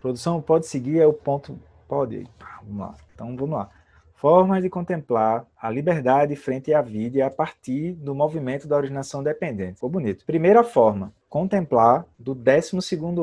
Produção 0.00 0.40
pode 0.40 0.66
seguir, 0.66 1.00
é 1.00 1.06
o 1.06 1.12
ponto. 1.12 1.58
Pode. 1.86 2.26
Vamos 2.62 2.80
lá. 2.80 2.94
Então 3.14 3.36
vamos 3.36 3.56
lá. 3.56 3.70
Formas 4.14 4.62
de 4.62 4.68
contemplar 4.68 5.46
a 5.56 5.70
liberdade 5.70 6.34
frente 6.34 6.74
à 6.74 6.82
vida 6.82 7.24
a 7.24 7.30
partir 7.30 7.92
do 7.92 8.14
movimento 8.14 8.66
da 8.66 8.76
originação 8.76 9.22
dependente. 9.22 9.74
Ficou 9.74 9.88
bonito. 9.88 10.24
Primeira 10.26 10.64
forma, 10.64 11.12
contemplar 11.28 12.04
do 12.18 12.34
12 12.34 12.76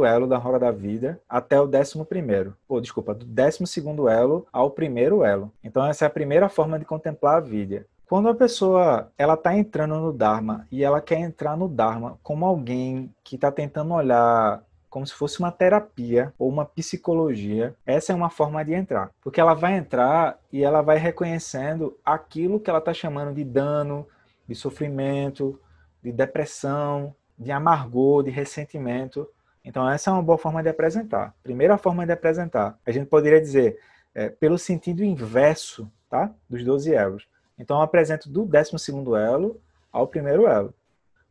elo 0.07 0.25
da 0.25 0.38
roda 0.38 0.59
da 0.59 0.71
vida 0.71 1.19
até 1.27 1.59
o 1.59 1.65
11. 1.65 2.53
Ou, 2.68 2.80
desculpa, 2.80 3.14
do 3.14 3.26
12 3.26 3.64
elo 4.10 4.48
ao 4.54 4.71
primeiro 4.71 5.23
elo. 5.23 5.52
Então, 5.62 5.86
essa 5.86 6.05
é 6.05 6.07
a 6.07 6.12
primeira 6.12 6.48
forma 6.48 6.80
de 6.80 6.86
contemplar 6.86 7.38
a 7.38 7.42
vida. 7.42 7.86
Quando 8.07 8.30
a 8.30 8.36
pessoa 8.36 9.12
ela 9.18 9.34
está 9.34 9.54
entrando 9.57 9.96
no 9.96 10.14
Dharma 10.14 10.68
e 10.71 10.84
ela 10.84 11.02
quer 11.02 11.20
entrar 11.20 11.57
no 11.57 11.68
Dharma 11.68 12.18
como 12.21 12.46
alguém 12.46 13.12
que 13.23 13.36
está 13.36 13.52
tentando 13.52 13.94
olhar 13.94 14.64
como 14.96 15.05
se 15.05 15.14
fosse 15.14 15.39
uma 15.39 15.52
terapia 15.52 16.34
ou 16.39 16.48
uma 16.48 16.64
psicologia, 16.64 17.75
essa 17.86 18.14
é 18.14 18.16
uma 18.16 18.30
forma 18.30 18.64
de 18.64 18.74
entrar. 18.74 19.11
Porque 19.21 19.42
ela 19.42 19.54
vai 19.54 19.75
entrar 19.75 20.39
e 20.54 20.64
ela 20.64 20.82
vai 20.82 20.97
reconhecendo 20.97 22.00
aquilo 22.06 22.61
que 22.61 22.69
ela 22.69 22.79
está 22.79 22.93
chamando 22.93 23.36
de 23.36 23.43
dano, 23.43 24.07
de 24.47 24.55
sofrimento, 24.55 25.60
de 26.02 26.14
depressão, 26.14 27.14
de 27.38 27.52
amargor, 27.52 28.24
de 28.24 28.32
ressentimento. 28.32 29.28
Então, 29.66 29.89
essa 29.89 30.11
é 30.11 30.14
uma 30.14 30.24
boa 30.24 30.38
forma 30.38 30.64
de 30.64 30.69
apresentar. 30.69 31.36
Primeira 31.43 31.77
forma 31.77 32.05
de 32.05 32.14
apresentar. 32.14 32.80
A 32.86 32.91
gente 32.94 33.08
poderia 33.08 33.41
dizer 33.41 33.77
é, 34.14 34.30
pelo 34.30 34.58
sentido 34.58 35.03
inverso 35.03 35.91
tá? 36.09 36.33
dos 36.50 36.64
12 36.64 36.94
elos. 36.94 37.27
Então, 37.59 37.80
eu 37.80 37.83
apresento 37.83 38.30
do 38.30 38.45
12 38.45 38.72
elo 39.30 39.59
ao 39.91 40.08
primeiro 40.08 40.47
elo. 40.47 40.73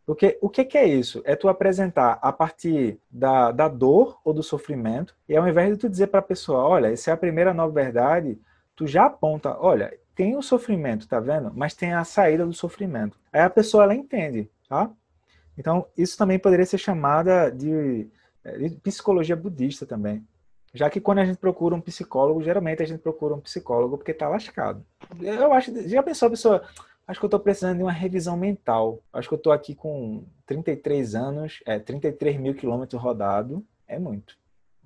Porque 0.07 0.39
o 0.41 0.51
que, 0.51 0.65
que, 0.65 0.77
é 0.77 0.87
isso? 0.87 1.23
É 1.25 1.35
tu 1.35 1.49
apresentar 1.49 2.19
a 2.21 2.33
partir 2.33 2.99
da, 3.11 3.51
da 3.51 3.69
dor 3.69 4.21
ou 4.23 4.35
do 4.35 4.43
sofrimento, 4.43 5.15
e 5.29 5.37
ao 5.37 5.49
invés 5.49 5.71
de 5.71 5.79
tu 5.79 5.89
dizer 5.89 6.09
para 6.09 6.21
a 6.21 6.23
pessoa, 6.23 6.63
olha, 6.63 6.93
essa 6.93 7.11
é 7.11 7.15
a 7.15 7.17
primeira 7.17 7.55
nova 7.55 7.73
verdade, 7.73 8.39
tu 8.77 8.87
já 8.87 9.07
aponta, 9.07 9.57
olha, 9.59 9.97
tem 10.15 10.37
o 10.37 10.43
sofrimento, 10.43 11.09
tá 11.09 11.19
vendo? 11.21 11.51
Mas 11.55 11.75
tem 11.75 11.95
a 11.95 12.05
saída 12.05 12.45
do 12.45 12.53
sofrimento. 12.53 13.19
Aí 13.33 13.41
a 13.41 13.51
pessoa, 13.51 13.85
ela 13.85 13.95
entende, 13.95 14.51
tá? 14.69 14.91
Então, 15.57 15.87
isso 15.97 16.19
também 16.19 16.39
poderia 16.39 16.67
ser 16.67 16.79
chamada 16.79 17.51
de, 17.51 18.09
de 18.59 18.71
psicologia 18.83 19.35
budista 19.35 19.87
também. 19.87 20.25
Já 20.75 20.91
que 20.91 21.01
quando 21.01 21.21
a 21.21 21.25
gente 21.25 21.39
procura 21.39 21.75
um 21.75 21.81
psicólogo, 21.81 22.43
geralmente 22.43 22.83
a 22.83 22.87
gente 22.87 23.01
procura 23.01 23.35
um 23.35 23.41
psicólogo 23.41 23.97
porque 23.97 24.13
tá 24.13 24.29
lascado. 24.29 24.85
Eu 25.21 25.53
acho, 25.53 25.89
já 25.89 26.03
pensou 26.03 26.27
a 26.27 26.31
pessoa, 26.31 26.63
acho 27.07 27.21
que 27.21 27.25
eu 27.25 27.29
estou 27.29 27.41
precisando 27.41 27.77
de 27.77 27.83
uma 27.83 27.93
revisão 27.93 28.37
mental. 28.37 29.01
Acho 29.13 29.29
que 29.29 29.35
eu 29.35 29.39
estou 29.39 29.53
aqui 29.53 29.75
com 29.75 30.25
33 30.47 31.15
anos, 31.15 31.63
é 31.67 31.79
33 31.79 32.39
mil 32.39 32.55
quilômetros 32.55 33.01
rodado, 33.01 33.65
é 33.87 33.99
muito. 33.99 34.37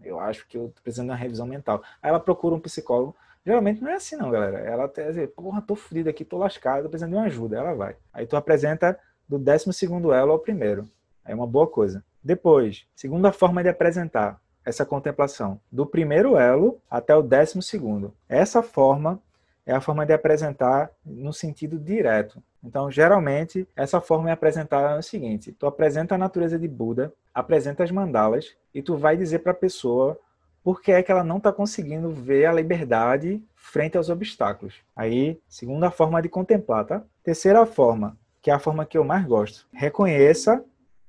Eu 0.02 0.20
acho 0.20 0.46
que 0.46 0.56
eu 0.56 0.66
estou 0.66 0.82
precisando 0.82 1.06
de 1.06 1.12
uma 1.12 1.16
revisão 1.16 1.46
mental. 1.46 1.82
Aí 2.02 2.10
ela 2.10 2.20
procura 2.20 2.54
um 2.54 2.60
psicólogo. 2.60 3.16
Geralmente 3.44 3.80
não 3.80 3.90
é 3.90 3.94
assim 3.94 4.16
não, 4.16 4.30
galera. 4.30 4.58
Ela 4.58 4.84
até 4.84 5.10
diz, 5.10 5.30
porra, 5.30 5.62
tô 5.62 5.74
fodido 5.74 6.08
aqui, 6.08 6.24
tô 6.24 6.38
lascado, 6.38 6.84
tô 6.84 6.88
precisando 6.88 7.12
de 7.12 7.16
uma 7.16 7.26
ajuda. 7.26 7.56
Ela 7.56 7.74
vai. 7.74 7.96
Aí 8.12 8.26
tu 8.26 8.36
apresenta 8.36 8.98
do 9.28 9.38
12 9.38 9.72
segundo 9.72 10.12
elo 10.12 10.32
ao 10.32 10.38
primeiro. 10.38 10.88
É 11.24 11.34
uma 11.34 11.46
boa 11.46 11.66
coisa. 11.66 12.04
Depois, 12.22 12.86
segunda 12.94 13.32
forma 13.32 13.62
de 13.62 13.68
apresentar 13.68 14.40
essa 14.64 14.84
contemplação. 14.84 15.60
Do 15.70 15.86
primeiro 15.86 16.36
elo 16.36 16.80
até 16.90 17.14
o 17.14 17.22
décimo 17.22 17.62
segundo. 17.62 18.14
Essa 18.28 18.62
forma 18.62 19.20
é 19.68 19.74
a 19.74 19.82
forma 19.82 20.06
de 20.06 20.14
apresentar 20.14 20.90
no 21.04 21.30
sentido 21.30 21.78
direto. 21.78 22.42
Então, 22.64 22.90
geralmente, 22.90 23.68
essa 23.76 24.00
forma 24.00 24.30
é 24.30 24.32
apresentada 24.32 24.96
no 24.96 25.02
seguinte: 25.02 25.52
tu 25.52 25.66
apresenta 25.66 26.14
a 26.14 26.18
natureza 26.18 26.58
de 26.58 26.66
Buda, 26.66 27.12
apresenta 27.34 27.84
as 27.84 27.90
mandalas 27.90 28.56
e 28.74 28.80
tu 28.80 28.96
vai 28.96 29.14
dizer 29.14 29.40
para 29.40 29.52
a 29.52 29.54
pessoa 29.54 30.18
por 30.64 30.80
que 30.80 30.90
é 30.90 31.02
que 31.02 31.12
ela 31.12 31.22
não 31.22 31.36
está 31.36 31.52
conseguindo 31.52 32.10
ver 32.10 32.46
a 32.46 32.52
liberdade 32.52 33.42
frente 33.54 33.98
aos 33.98 34.08
obstáculos. 34.08 34.76
Aí, 34.96 35.38
segunda 35.46 35.90
forma 35.90 36.22
de 36.22 36.30
contemplar, 36.30 36.86
tá? 36.86 37.02
Terceira 37.22 37.66
forma, 37.66 38.16
que 38.40 38.50
é 38.50 38.54
a 38.54 38.58
forma 38.58 38.86
que 38.86 38.96
eu 38.96 39.04
mais 39.04 39.26
gosto. 39.26 39.66
Reconheça 39.70 40.64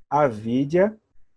a 0.09 0.27
vidya 0.27 0.93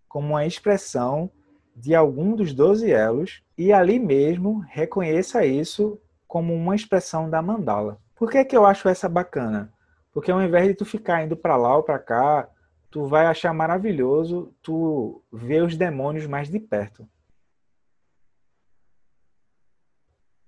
como 0.08 0.30
uma 0.30 0.44
expressão 0.44 1.30
de 1.74 1.94
algum 1.94 2.34
dos 2.34 2.52
12 2.52 2.90
elos 2.90 3.42
e 3.56 3.72
ali 3.72 4.00
mesmo 4.00 4.64
reconheça 4.68 5.46
isso 5.46 5.98
como 6.32 6.54
uma 6.54 6.74
expressão 6.74 7.28
da 7.28 7.42
mandala. 7.42 8.00
Por 8.16 8.30
que, 8.30 8.42
que 8.42 8.56
eu 8.56 8.64
acho 8.64 8.88
essa 8.88 9.06
bacana? 9.06 9.70
Porque 10.14 10.30
ao 10.30 10.40
invés 10.40 10.66
de 10.66 10.72
tu 10.72 10.82
ficar 10.82 11.22
indo 11.22 11.36
para 11.36 11.58
lá 11.58 11.76
ou 11.76 11.82
para 11.82 11.98
cá, 11.98 12.48
tu 12.90 13.04
vai 13.04 13.26
achar 13.26 13.52
maravilhoso 13.52 14.50
tu 14.62 15.22
ver 15.30 15.62
os 15.62 15.76
demônios 15.76 16.26
mais 16.26 16.48
de 16.48 16.58
perto. 16.58 17.06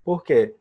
Por 0.02 0.24
quê? 0.24 0.56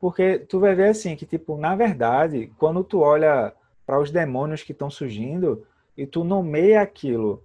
Porque 0.00 0.40
tu 0.40 0.58
vai 0.58 0.74
ver 0.74 0.88
assim 0.88 1.14
que 1.14 1.26
tipo, 1.26 1.56
na 1.56 1.76
verdade, 1.76 2.52
quando 2.58 2.82
tu 2.82 2.98
olha 2.98 3.54
para 3.86 4.00
os 4.00 4.10
demônios 4.10 4.64
que 4.64 4.72
estão 4.72 4.90
surgindo 4.90 5.64
e 5.96 6.08
tu 6.08 6.24
nomeia 6.24 6.82
aquilo 6.82 7.40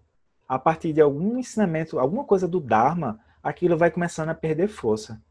a 0.49 0.57
partir 0.57 0.91
de 0.91 1.01
algum 1.01 1.37
ensinamento, 1.37 1.99
alguma 1.99 2.23
coisa 2.23 2.47
do 2.47 2.59
Dharma, 2.59 3.19
aquilo 3.43 3.77
vai 3.77 3.91
começando 3.91 4.29
a 4.29 4.33
perder 4.33 4.69
força. 4.69 5.21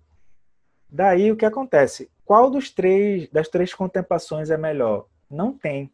Daí 0.90 1.30
o 1.30 1.36
que 1.36 1.44
acontece? 1.44 2.10
Qual 2.24 2.50
dos 2.50 2.70
três 2.70 3.28
das 3.30 3.48
três 3.48 3.74
contemplações 3.74 4.50
é 4.50 4.56
melhor? 4.56 5.06
Não 5.30 5.52
tem. 5.52 5.90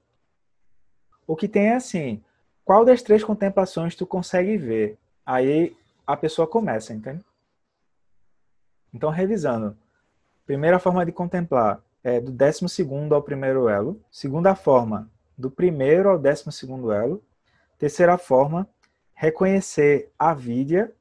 O 1.26 1.34
que 1.34 1.48
tem 1.48 1.68
é 1.68 1.76
assim, 1.76 2.22
qual 2.64 2.84
das 2.84 3.02
três 3.02 3.22
contemplações 3.22 3.94
tu 3.94 4.06
consegue 4.06 4.56
ver? 4.56 4.98
Aí 5.24 5.76
a 6.06 6.16
pessoa 6.16 6.46
começa, 6.46 6.94
entende? 6.94 7.24
Então, 8.92 9.10
revisando. 9.10 9.76
Primeira 10.46 10.78
forma 10.78 11.04
de 11.04 11.12
contemplar 11.12 11.82
é 12.02 12.20
do 12.20 12.30
décimo 12.32 12.68
segundo 12.68 13.14
ao 13.14 13.22
primeiro 13.22 13.68
elo. 13.68 14.00
Segunda 14.10 14.54
forma, 14.54 15.10
do 15.36 15.50
primeiro 15.50 16.08
ao 16.08 16.18
décimo 16.18 16.50
segundo 16.50 16.92
elo. 16.92 17.22
Terceira 17.78 18.16
forma, 18.16 18.68
reconhecer 19.12 20.10
a 20.18 20.32
vidya 20.32 20.92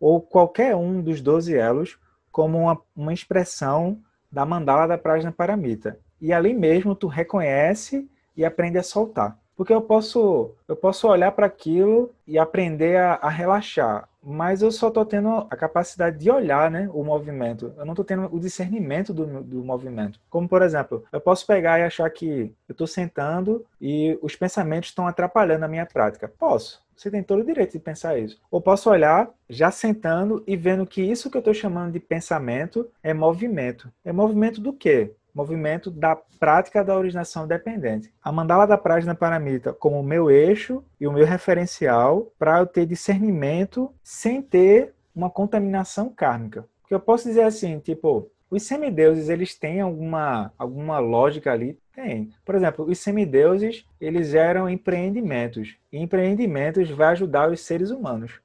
ou 0.00 0.20
qualquer 0.20 0.74
um 0.74 1.00
dos 1.00 1.20
doze 1.20 1.56
elos 1.56 1.98
como 2.36 2.58
uma, 2.58 2.78
uma 2.94 3.14
expressão 3.14 3.98
da 4.30 4.44
mandala 4.44 4.86
da 4.86 4.98
Prajna 4.98 5.32
Paramita. 5.32 5.98
E 6.20 6.34
ali 6.34 6.52
mesmo 6.52 6.94
tu 6.94 7.06
reconhece 7.06 8.06
e 8.36 8.44
aprende 8.44 8.76
a 8.76 8.82
soltar. 8.82 9.38
Porque 9.56 9.72
eu 9.72 9.80
posso, 9.80 10.50
eu 10.68 10.76
posso 10.76 11.08
olhar 11.08 11.32
para 11.32 11.46
aquilo 11.46 12.12
e 12.26 12.38
aprender 12.38 12.98
a, 12.98 13.14
a, 13.14 13.30
relaxar, 13.30 14.06
mas 14.22 14.60
eu 14.60 14.70
só 14.70 14.88
estou 14.88 15.06
tendo 15.06 15.46
a 15.48 15.56
capacidade 15.56 16.18
de 16.18 16.30
olhar 16.30 16.70
né, 16.70 16.90
o 16.92 17.02
movimento. 17.02 17.72
Eu 17.74 17.86
não 17.86 17.94
estou 17.94 18.04
tendo 18.04 18.28
o 18.30 18.38
discernimento 18.38 19.14
do, 19.14 19.42
do 19.42 19.64
movimento. 19.64 20.20
Como, 20.28 20.46
por 20.46 20.60
exemplo, 20.60 21.06
eu 21.10 21.22
posso 21.22 21.46
pegar 21.46 21.78
e 21.78 21.84
achar 21.84 22.10
que 22.10 22.54
eu 22.68 22.72
estou 22.72 22.86
sentando 22.86 23.64
e 23.80 24.18
os 24.20 24.36
pensamentos 24.36 24.90
estão 24.90 25.06
atrapalhando 25.06 25.64
a 25.64 25.68
minha 25.68 25.86
prática. 25.86 26.30
Posso. 26.38 26.84
Você 26.96 27.10
tem 27.10 27.22
todo 27.22 27.40
o 27.40 27.44
direito 27.44 27.72
de 27.72 27.78
pensar 27.78 28.18
isso. 28.18 28.40
Ou 28.50 28.60
posso 28.60 28.88
olhar 28.88 29.28
já 29.48 29.70
sentando 29.70 30.42
e 30.46 30.56
vendo 30.56 30.86
que 30.86 31.02
isso 31.02 31.30
que 31.30 31.36
eu 31.36 31.40
estou 31.40 31.52
chamando 31.52 31.92
de 31.92 32.00
pensamento 32.00 32.90
é 33.02 33.12
movimento. 33.12 33.92
É 34.02 34.12
movimento 34.12 34.60
do 34.60 34.72
quê? 34.72 35.12
Movimento 35.34 35.90
da 35.90 36.16
prática 36.40 36.82
da 36.82 36.96
originação 36.96 37.46
dependente. 37.46 38.10
A 38.22 38.32
mandala 38.32 38.66
da 38.66 38.78
Prajna 38.78 39.14
Paramita 39.14 39.74
como 39.74 40.00
o 40.00 40.02
meu 40.02 40.30
eixo 40.30 40.82
e 40.98 41.06
o 41.06 41.12
meu 41.12 41.26
referencial 41.26 42.32
para 42.38 42.60
eu 42.60 42.66
ter 42.66 42.86
discernimento 42.86 43.92
sem 44.02 44.40
ter 44.40 44.94
uma 45.14 45.28
contaminação 45.28 46.08
kármica. 46.08 46.66
Porque 46.80 46.94
eu 46.94 47.00
posso 47.00 47.28
dizer 47.28 47.42
assim, 47.42 47.78
tipo, 47.78 48.30
os 48.50 48.62
semideuses, 48.62 49.28
eles 49.28 49.54
têm 49.54 49.80
alguma, 49.80 50.52
alguma 50.56 50.98
lógica 50.98 51.52
ali? 51.52 51.78
Tem. 51.92 52.30
Por 52.44 52.54
exemplo, 52.54 52.84
os 52.84 52.98
semideuses, 52.98 53.84
eles 54.00 54.28
geram 54.28 54.68
empreendimentos. 54.68 55.76
E 55.92 55.98
empreendimentos 55.98 56.90
vai 56.90 57.08
ajudar 57.08 57.50
os 57.50 57.60
seres 57.60 57.90
humanos. 57.90 58.40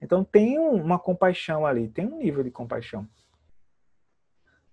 Então 0.00 0.22
tem 0.22 0.58
uma 0.58 0.98
compaixão 0.98 1.66
ali, 1.66 1.88
tem 1.88 2.06
um 2.06 2.18
nível 2.18 2.44
de 2.44 2.50
compaixão. 2.50 3.08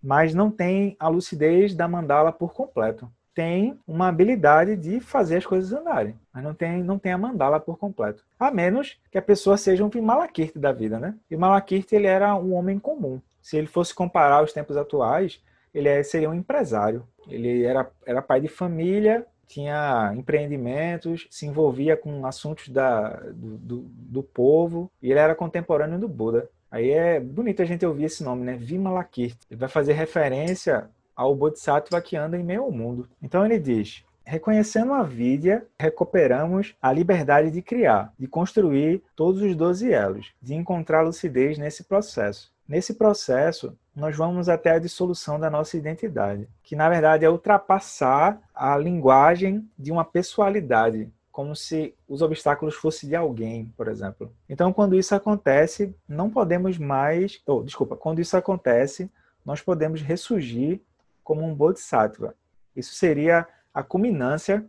Mas 0.03 0.33
não 0.33 0.51
tem 0.51 0.95
a 0.99 1.07
lucidez 1.07 1.73
da 1.73 1.87
mandala 1.87 2.31
por 2.31 2.53
completo. 2.53 3.09
Tem 3.33 3.79
uma 3.87 4.09
habilidade 4.09 4.75
de 4.75 4.99
fazer 4.99 5.37
as 5.37 5.45
coisas 5.45 5.71
andarem, 5.71 6.19
mas 6.33 6.43
não 6.43 6.53
tem, 6.53 6.83
não 6.83 6.99
tem 6.99 7.13
a 7.13 7.17
mandala 7.17 7.61
por 7.61 7.77
completo. 7.77 8.25
A 8.37 8.51
menos 8.51 8.99
que 9.09 9.17
a 9.17 9.21
pessoa 9.21 9.55
seja 9.55 9.85
um 9.85 9.89
Vimalakirti 9.89 10.59
da 10.59 10.73
vida, 10.73 10.99
né? 10.99 11.15
E 11.29 11.37
Malakirti 11.37 11.95
ele 11.95 12.07
era 12.07 12.35
um 12.35 12.53
homem 12.53 12.77
comum 12.77 13.21
se 13.41 13.57
ele 13.57 13.67
fosse 13.67 13.93
comparar 13.93 14.37
aos 14.37 14.53
tempos 14.53 14.77
atuais, 14.77 15.41
ele 15.73 15.87
é, 15.87 16.03
seria 16.03 16.29
um 16.29 16.33
empresário. 16.33 17.07
Ele 17.27 17.63
era, 17.63 17.89
era 18.05 18.21
pai 18.21 18.41
de 18.41 18.47
família, 18.47 19.25
tinha 19.47 20.13
empreendimentos, 20.15 21.27
se 21.29 21.45
envolvia 21.45 21.97
com 21.97 22.25
assuntos 22.25 22.69
da, 22.69 23.09
do, 23.33 23.57
do, 23.57 23.77
do, 23.87 24.23
povo, 24.23 24.89
e 25.01 25.11
ele 25.11 25.19
era 25.19 25.35
contemporâneo 25.35 25.99
do 25.99 26.07
Buda. 26.07 26.49
Aí 26.69 26.89
é 26.89 27.19
bonito 27.19 27.61
a 27.61 27.65
gente 27.65 27.85
ouvir 27.85 28.05
esse 28.05 28.23
nome, 28.23 28.45
né? 28.45 28.55
Vimalakirti. 28.55 29.45
Ele 29.49 29.59
vai 29.59 29.67
fazer 29.67 29.93
referência 29.93 30.89
ao 31.13 31.35
Bodhisattva 31.35 32.01
que 32.01 32.15
anda 32.15 32.37
em 32.37 32.43
meio 32.43 32.63
ao 32.63 32.71
mundo. 32.71 33.09
Então 33.21 33.45
ele 33.45 33.59
diz: 33.59 34.05
reconhecendo 34.23 34.93
a 34.93 35.03
vidya, 35.03 35.65
recuperamos 35.77 36.73
a 36.81 36.93
liberdade 36.93 37.51
de 37.51 37.61
criar, 37.61 38.13
de 38.17 38.27
construir 38.27 39.03
todos 39.15 39.41
os 39.41 39.55
12 39.55 39.91
elos, 39.91 40.33
de 40.41 40.53
encontrar 40.53 41.01
lucidez 41.01 41.57
nesse 41.57 41.83
processo. 41.83 42.50
Nesse 42.71 42.93
processo, 42.93 43.77
nós 43.93 44.15
vamos 44.15 44.47
até 44.47 44.71
a 44.71 44.79
dissolução 44.79 45.37
da 45.37 45.49
nossa 45.49 45.75
identidade, 45.75 46.47
que 46.63 46.73
na 46.73 46.87
verdade 46.87 47.25
é 47.25 47.29
ultrapassar 47.29 48.41
a 48.55 48.77
linguagem 48.77 49.69
de 49.77 49.91
uma 49.91 50.05
pessoalidade, 50.05 51.11
como 51.33 51.53
se 51.53 51.93
os 52.07 52.21
obstáculos 52.21 52.75
fossem 52.75 53.09
de 53.09 53.15
alguém, 53.17 53.73
por 53.75 53.89
exemplo. 53.89 54.33
Então, 54.47 54.71
quando 54.71 54.95
isso 54.95 55.13
acontece, 55.13 55.93
não 56.07 56.29
podemos 56.29 56.77
mais, 56.77 57.41
ou 57.45 57.59
oh, 57.59 57.63
desculpa, 57.63 57.97
quando 57.97 58.21
isso 58.21 58.37
acontece, 58.37 59.11
nós 59.43 59.59
podemos 59.59 60.01
ressurgir 60.01 60.79
como 61.25 61.43
um 61.43 61.53
bodhisattva. 61.53 62.35
Isso 62.73 62.95
seria 62.95 63.45
a 63.73 63.83
culminância 63.83 64.65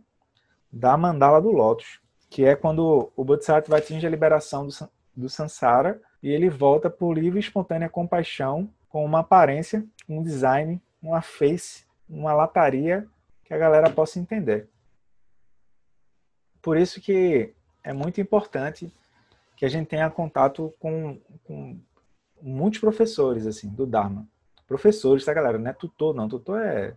da 0.69 0.97
mandala 0.97 1.41
do 1.41 1.53
lótus, 1.53 2.01
que 2.29 2.43
é 2.43 2.53
quando 2.53 3.13
o 3.15 3.23
bodhisattva 3.23 3.77
atinge 3.77 4.05
a 4.05 4.09
liberação 4.09 4.67
do, 4.67 4.73
do 5.15 5.29
samsara 5.29 6.01
e 6.23 6.31
ele 6.31 6.49
volta 6.49 6.89
por 6.89 7.13
livre 7.13 7.37
e 7.37 7.41
espontânea 7.41 7.89
compaixão 7.89 8.69
com 8.87 9.03
uma 9.03 9.19
aparência, 9.19 9.85
um 10.07 10.23
design, 10.23 10.81
uma 11.01 11.21
face, 11.21 11.83
uma 12.09 12.33
lataria 12.33 13.05
que 13.43 13.53
a 13.53 13.57
galera 13.57 13.89
possa 13.89 14.19
entender. 14.19 14.69
Por 16.61 16.77
isso 16.77 17.01
que 17.01 17.53
é 17.83 17.91
muito 17.91 18.21
importante 18.21 18.89
que 19.57 19.65
a 19.65 19.69
gente 19.69 19.87
tenha 19.87 20.09
contato 20.09 20.73
com, 20.79 21.19
com 21.43 21.77
muitos 22.41 22.79
professores 22.79 23.45
assim 23.45 23.67
do 23.67 23.85
Dharma. 23.85 24.25
Professores, 24.65 25.25
tá, 25.25 25.33
galera? 25.33 25.59
Não 25.59 25.69
é 25.69 25.73
tutor, 25.73 26.15
não. 26.15 26.29
Tutor 26.29 26.61
é 26.61 26.95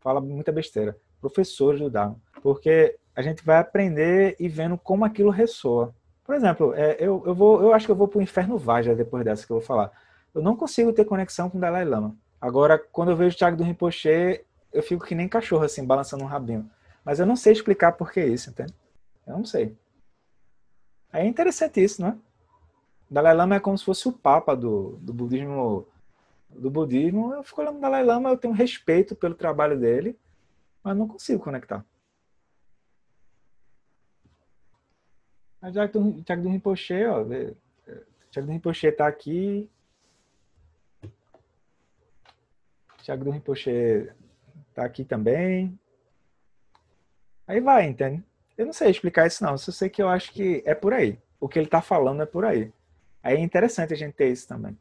fala 0.00 0.20
muita 0.20 0.50
besteira. 0.50 0.96
Professores 1.20 1.80
do 1.80 1.88
Dharma. 1.88 2.20
Porque 2.42 2.98
a 3.14 3.22
gente 3.22 3.44
vai 3.44 3.58
aprender 3.58 4.34
e 4.40 4.48
vendo 4.48 4.76
como 4.76 5.04
aquilo 5.04 5.30
ressoa. 5.30 5.94
Por 6.26 6.34
exemplo, 6.34 6.74
é, 6.74 6.96
eu, 6.98 7.22
eu, 7.24 7.34
vou, 7.34 7.62
eu 7.62 7.72
acho 7.72 7.86
que 7.86 7.92
eu 7.92 7.96
vou 7.96 8.08
para 8.08 8.18
o 8.18 8.22
inferno 8.22 8.58
Vaja 8.58 8.96
depois 8.96 9.24
dessa 9.24 9.46
que 9.46 9.52
eu 9.52 9.58
vou 9.58 9.64
falar. 9.64 9.92
Eu 10.34 10.42
não 10.42 10.56
consigo 10.56 10.92
ter 10.92 11.04
conexão 11.04 11.48
com 11.48 11.56
o 11.56 11.60
Dalai 11.60 11.84
Lama. 11.84 12.16
Agora, 12.40 12.78
quando 12.78 13.12
eu 13.12 13.16
vejo 13.16 13.36
o 13.36 13.38
Thiago 13.38 13.56
do 13.56 13.62
Rinpoche, 13.62 14.44
eu 14.72 14.82
fico 14.82 15.06
que 15.06 15.14
nem 15.14 15.28
cachorro, 15.28 15.64
assim, 15.64 15.86
balançando 15.86 16.24
um 16.24 16.26
rabinho. 16.26 16.68
Mas 17.04 17.20
eu 17.20 17.26
não 17.26 17.36
sei 17.36 17.52
explicar 17.52 17.92
por 17.92 18.10
que 18.10 18.22
isso, 18.24 18.50
entende? 18.50 18.74
Eu 19.24 19.38
não 19.38 19.44
sei. 19.44 19.76
É 21.12 21.24
interessante 21.24 21.82
isso, 21.82 22.02
não 22.02 22.08
é? 22.08 22.12
O 23.08 23.14
Dalai 23.14 23.34
Lama 23.34 23.54
é 23.54 23.60
como 23.60 23.78
se 23.78 23.84
fosse 23.84 24.08
o 24.08 24.12
papa 24.12 24.56
do, 24.56 24.98
do 25.00 25.14
budismo. 25.14 25.86
Do 26.50 26.70
budismo, 26.70 27.34
eu 27.34 27.44
fico 27.44 27.60
olhando 27.60 27.78
o 27.78 27.80
Dalai 27.80 28.02
Lama, 28.04 28.30
eu 28.30 28.36
tenho 28.36 28.52
respeito 28.52 29.14
pelo 29.14 29.34
trabalho 29.34 29.78
dele, 29.78 30.18
mas 30.82 30.96
não 30.96 31.06
consigo 31.06 31.42
conectar. 31.42 31.84
A 35.66 35.72
Tiago 35.72 35.98
do, 35.98 36.22
Tiago 36.22 36.48
Rinpoche, 36.48 37.04
ó. 37.06 37.24
Tiago 38.30 38.46
do 38.46 38.52
Rinpoche 38.52 38.92
tá 38.92 39.08
aqui. 39.08 39.68
Tiago 43.02 43.24
do 43.24 43.32
Rinpoche 43.32 44.08
tá 44.72 44.84
aqui 44.84 45.04
também. 45.04 45.76
Aí 47.48 47.60
vai, 47.60 47.84
entende? 47.84 48.22
Eu 48.56 48.66
não 48.66 48.72
sei 48.72 48.90
explicar 48.90 49.26
isso 49.26 49.42
não, 49.42 49.58
só 49.58 49.72
sei 49.72 49.88
que 49.88 50.00
eu 50.00 50.08
acho 50.08 50.32
que 50.32 50.62
é 50.64 50.72
por 50.72 50.92
aí. 50.92 51.18
O 51.40 51.48
que 51.48 51.58
ele 51.58 51.66
tá 51.66 51.82
falando 51.82 52.22
é 52.22 52.26
por 52.26 52.44
aí. 52.44 52.72
Aí 53.20 53.36
é 53.36 53.40
interessante 53.40 53.92
a 53.92 53.96
gente 53.96 54.14
ter 54.14 54.30
isso 54.30 54.46
também. 54.46 54.78